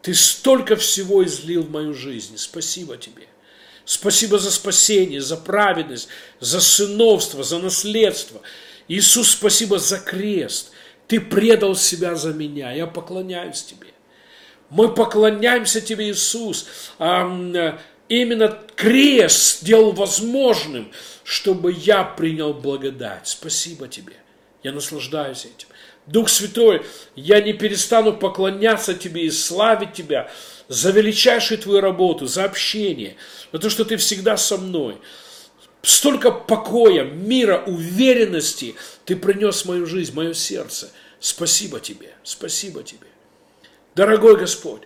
[0.01, 2.37] Ты столько всего излил в мою жизнь.
[2.37, 3.27] Спасибо Тебе.
[3.85, 8.41] Спасибо за спасение, за праведность, за сыновство, за наследство.
[8.87, 10.71] Иисус, спасибо за крест.
[11.07, 12.71] Ты предал себя за меня.
[12.71, 13.87] Я поклоняюсь Тебе.
[14.69, 16.67] Мы поклоняемся Тебе, Иисус.
[16.99, 20.91] Именно крест сделал возможным,
[21.23, 23.27] чтобы я принял благодать.
[23.27, 24.13] Спасибо Тебе.
[24.61, 25.68] Я наслаждаюсь этим.
[26.09, 26.81] Дух Святой,
[27.15, 30.31] я не перестану поклоняться Тебе и славить Тебя
[30.67, 33.15] за величайшую Твою работу, за общение,
[33.53, 34.97] за то, что Ты всегда со мной.
[35.83, 40.91] Столько покоя, мира, уверенности Ты принес в мою жизнь, в мое сердце.
[41.19, 43.07] Спасибо Тебе, спасибо Тебе.
[43.93, 44.81] Дорогой Господь,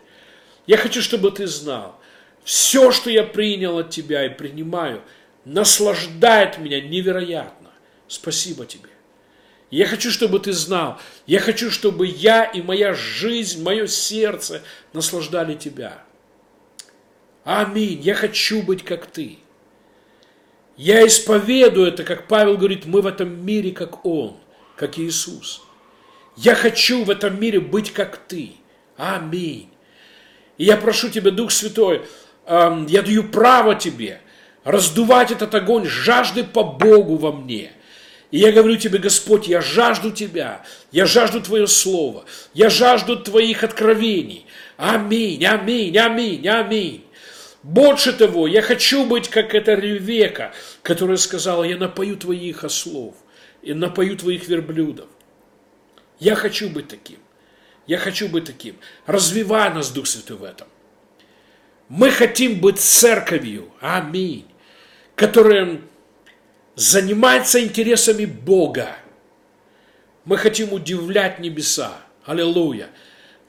[0.68, 2.00] я хочу, чтобы Ты знал,
[2.44, 5.02] все, что я принял от Тебя и принимаю,
[5.46, 7.70] наслаждает меня невероятно.
[8.10, 8.93] Спасибо Тебе.
[9.74, 14.62] Я хочу, чтобы ты знал, я хочу, чтобы я и моя жизнь, мое сердце
[14.94, 16.04] наслаждали Тебя.
[17.44, 18.00] Аминь.
[18.00, 19.40] Я хочу быть как Ты.
[20.78, 24.38] Я исповедую это, как Павел говорит, мы в этом мире, как Он,
[24.76, 25.64] как Иисус.
[26.38, 28.52] Я хочу в этом мире быть, как Ты.
[28.96, 29.72] Аминь.
[30.60, 32.06] И я прошу Тебя, Дух Святой,
[32.48, 34.22] я даю право Тебе
[34.64, 37.72] раздувать этот огонь жажды по Богу во мне–
[38.34, 42.26] и я говорю тебе, Господь, я жажду Тебя, я жажду Твое Слово,
[42.56, 44.48] я жажду Твоих откровений.
[44.76, 47.06] Аминь, аминь, аминь, аминь.
[47.62, 53.14] Больше того, я хочу быть как эта Ревека, которая сказала, я напою твоих ослов,
[53.62, 55.10] и напою твоих верблюдов.
[56.20, 57.20] Я хочу быть таким.
[57.86, 58.78] Я хочу быть таким.
[59.06, 60.68] Развивай нас, Дух Святой, в этом.
[61.88, 64.48] Мы хотим быть церковью, аминь,
[65.14, 65.82] которая
[66.76, 68.96] занимается интересами Бога.
[70.26, 71.92] Мы хотим удивлять небеса.
[72.26, 72.88] Аллилуйя.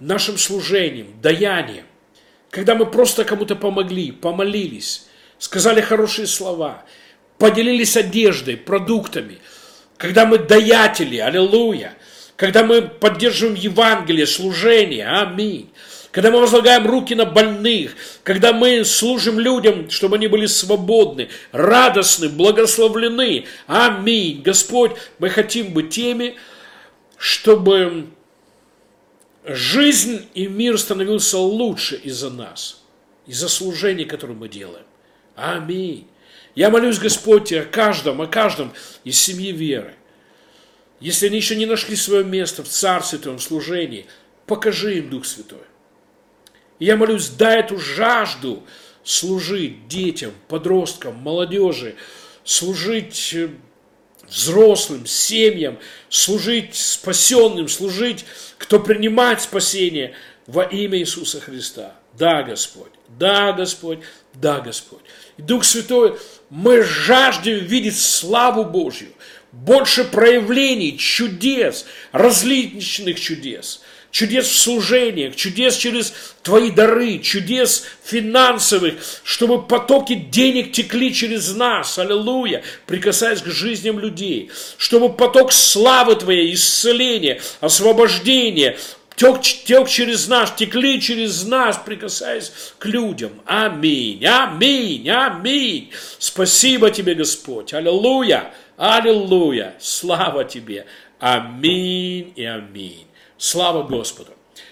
[0.00, 1.84] Нашим служением, даянием.
[2.50, 5.06] Когда мы просто кому-то помогли, помолились,
[5.38, 6.84] сказали хорошие слова,
[7.38, 9.38] поделились одеждой, продуктами.
[9.96, 11.94] Когда мы даятели, аллилуйя.
[12.36, 15.70] Когда мы поддерживаем Евангелие, служение, аминь
[16.14, 22.28] когда мы возлагаем руки на больных, когда мы служим людям, чтобы они были свободны, радостны,
[22.28, 23.46] благословлены.
[23.66, 24.40] Аминь.
[24.40, 26.36] Господь, мы хотим быть теми,
[27.18, 28.06] чтобы
[29.44, 32.84] жизнь и мир становился лучше из-за нас,
[33.26, 34.86] из-за служения, которое мы делаем.
[35.34, 36.06] Аминь.
[36.54, 39.96] Я молюсь, Господь, о каждом, о каждом из семьи веры.
[41.00, 44.06] Если они еще не нашли свое место в Царстве Твоем служении,
[44.46, 45.58] покажи им, Дух Святой.
[46.78, 48.62] И я молюсь, дай эту жажду
[49.04, 51.94] служить детям, подросткам, молодежи,
[52.44, 53.50] служить э,
[54.28, 58.24] взрослым, семьям, служить спасенным, служить,
[58.58, 60.14] кто принимает спасение
[60.46, 61.94] во имя Иисуса Христа.
[62.14, 64.00] Да, Господь, да, Господь,
[64.34, 65.02] да, Господь.
[65.36, 66.18] И Дух Святой,
[66.48, 69.08] мы жаждем видеть славу Божью,
[69.52, 73.82] больше проявлений, чудес, различных чудес–
[74.14, 78.94] чудес в служениях, чудес через твои дары, чудес финансовых,
[79.24, 86.54] чтобы потоки денег текли через нас, аллилуйя, прикасаясь к жизням людей, чтобы поток славы твоей,
[86.54, 88.78] исцеления, освобождения,
[89.16, 93.32] тек, тек через нас, текли через нас, прикасаясь к людям.
[93.46, 95.90] Аминь, аминь, аминь.
[96.20, 97.74] Спасибо тебе, Господь.
[97.74, 99.74] Аллилуйя, аллилуйя.
[99.80, 100.86] Слава тебе.
[101.18, 103.08] Аминь и аминь.
[103.38, 104.30] Слава Господу!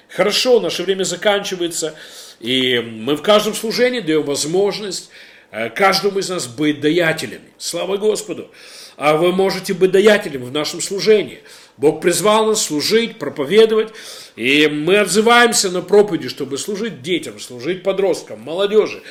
[0.09, 1.95] Хорошо, наше время заканчивается,
[2.39, 5.11] и мы в каждом служении даем возможность
[5.51, 7.51] э, каждому из нас быть даятелями.
[7.59, 8.51] Слава Господу!
[8.97, 11.41] А вы можете быть даятелем в нашем служении.
[11.77, 13.89] Бог призвал нас служить, проповедовать,
[14.37, 19.03] и мы отзываемся на проповеди, чтобы служить детям, служить подросткам, молодежи.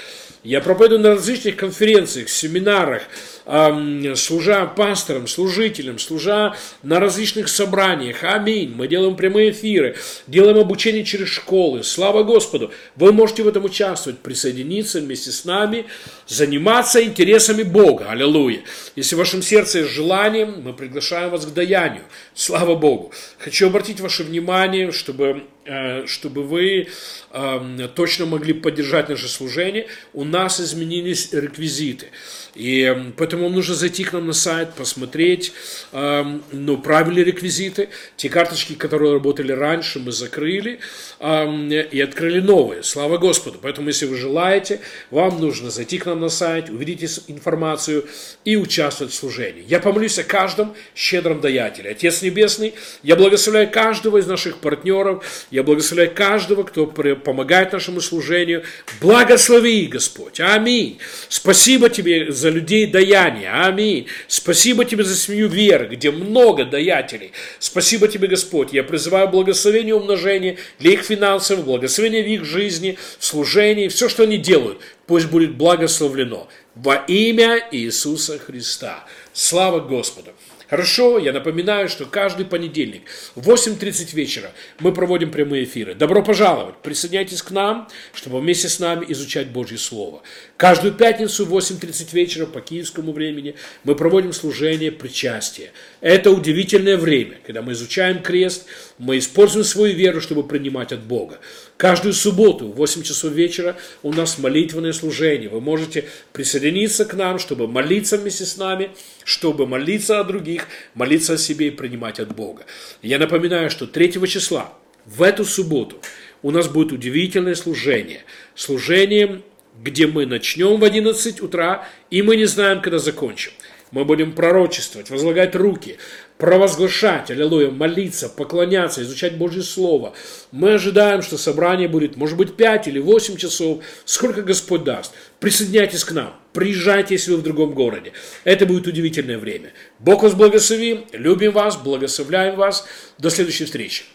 [0.44, 3.04] Я проповедую на различных конференциях, семинарах,
[3.46, 8.24] служа пасторам, служителям, служа на различных собраниях.
[8.24, 8.74] Аминь.
[8.76, 9.96] Мы делаем прямые эфиры,
[10.28, 11.84] делаем обучение через школы.
[11.84, 12.72] Слава Господу.
[12.96, 15.86] Вы можете в этом участвовать, присоединиться вместе с нами,
[16.28, 18.10] заниматься интересами Бога.
[18.10, 18.62] Аллилуйя.
[18.96, 22.04] Если в вашем сердце есть желание, мы приглашаем вас к даянию.
[22.34, 23.12] Слава Богу.
[23.40, 26.88] Хочу обратить ваше внимание, чтобы Э, чтобы вы
[27.34, 32.08] эм, точно могли поддержать наше служение, у нас изменились реквизиты.
[32.56, 35.54] И эм, поэтому вам нужно зайти к нам на сайт, посмотреть,
[35.92, 37.90] эм, ну, правильные реквизиты.
[38.18, 40.80] Те карточки, которые работали раньше, мы закрыли
[41.20, 42.84] и открыли новые.
[42.84, 43.60] Слава Господу.
[43.62, 44.80] Поэтому, если вы желаете,
[45.12, 48.06] вам нужно зайти к нам на сайт, увидеть информацию
[48.44, 49.64] и участвовать в служении.
[49.68, 51.92] Я помолюсь о каждом щедром даятеле.
[51.92, 52.74] Отец Небесный,
[53.04, 58.64] я благословляю каждого из наших партнеров, я благословляю каждого, кто помогает нашему служению.
[59.00, 60.40] Благослови, Господь.
[60.40, 61.00] Аминь.
[61.30, 63.66] Спасибо Тебе за людей даяния.
[63.66, 64.08] Аминь.
[64.28, 67.32] Спасибо Тебе за семью веры, где много даятелей.
[67.60, 68.74] Спасибо Тебе, Господь.
[68.74, 73.88] Я призываю благословение умножения для их финансов, благословение в их жизни, в служении.
[73.88, 76.48] Все, что они делают, пусть будет благословлено.
[76.76, 79.06] Во имя Иисуса Христа.
[79.34, 80.32] Слава Господу!
[80.72, 83.02] Хорошо, я напоминаю, что каждый понедельник
[83.36, 85.96] в 8.30 вечера мы проводим прямые эфиры.
[85.96, 90.22] Добро пожаловать, присоединяйтесь к нам, чтобы вместе с нами изучать Божье Слово.
[90.56, 95.74] Каждую пятницу в 8.30 вечера по киевскому времени мы проводим служение причастия.
[96.00, 98.66] Это удивительное время, когда мы изучаем крест,
[98.98, 101.40] мы используем свою веру, чтобы принимать от Бога.
[101.82, 105.50] Каждую субботу в 8 часов вечера у нас молитвенное служение.
[105.50, 108.92] Вы можете присоединиться к нам, чтобы молиться вместе с нами,
[109.24, 112.68] чтобы молиться о других, молиться о себе и принимать от Бога.
[113.02, 114.72] Я напоминаю, что 3 числа
[115.08, 116.00] в эту субботу
[116.44, 118.26] у нас будет удивительное служение.
[118.54, 119.42] Служение
[119.82, 123.54] где мы начнем в 11 утра, и мы не знаем, когда закончим.
[123.92, 125.98] Мы будем пророчествовать, возлагать руки,
[126.42, 130.16] провозглашать, аллилуйя, молиться, поклоняться, изучать Божье Слово.
[130.52, 135.14] Мы ожидаем, что собрание будет, может быть, 5 или 8 часов, сколько Господь даст.
[135.40, 138.14] Присоединяйтесь к нам, приезжайте, если вы в другом городе.
[138.44, 139.72] Это будет удивительное время.
[140.00, 142.88] Бог вас благослови, любим вас, благословляем вас.
[143.20, 144.06] До следующей встречи.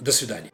[0.00, 0.50] До свидания.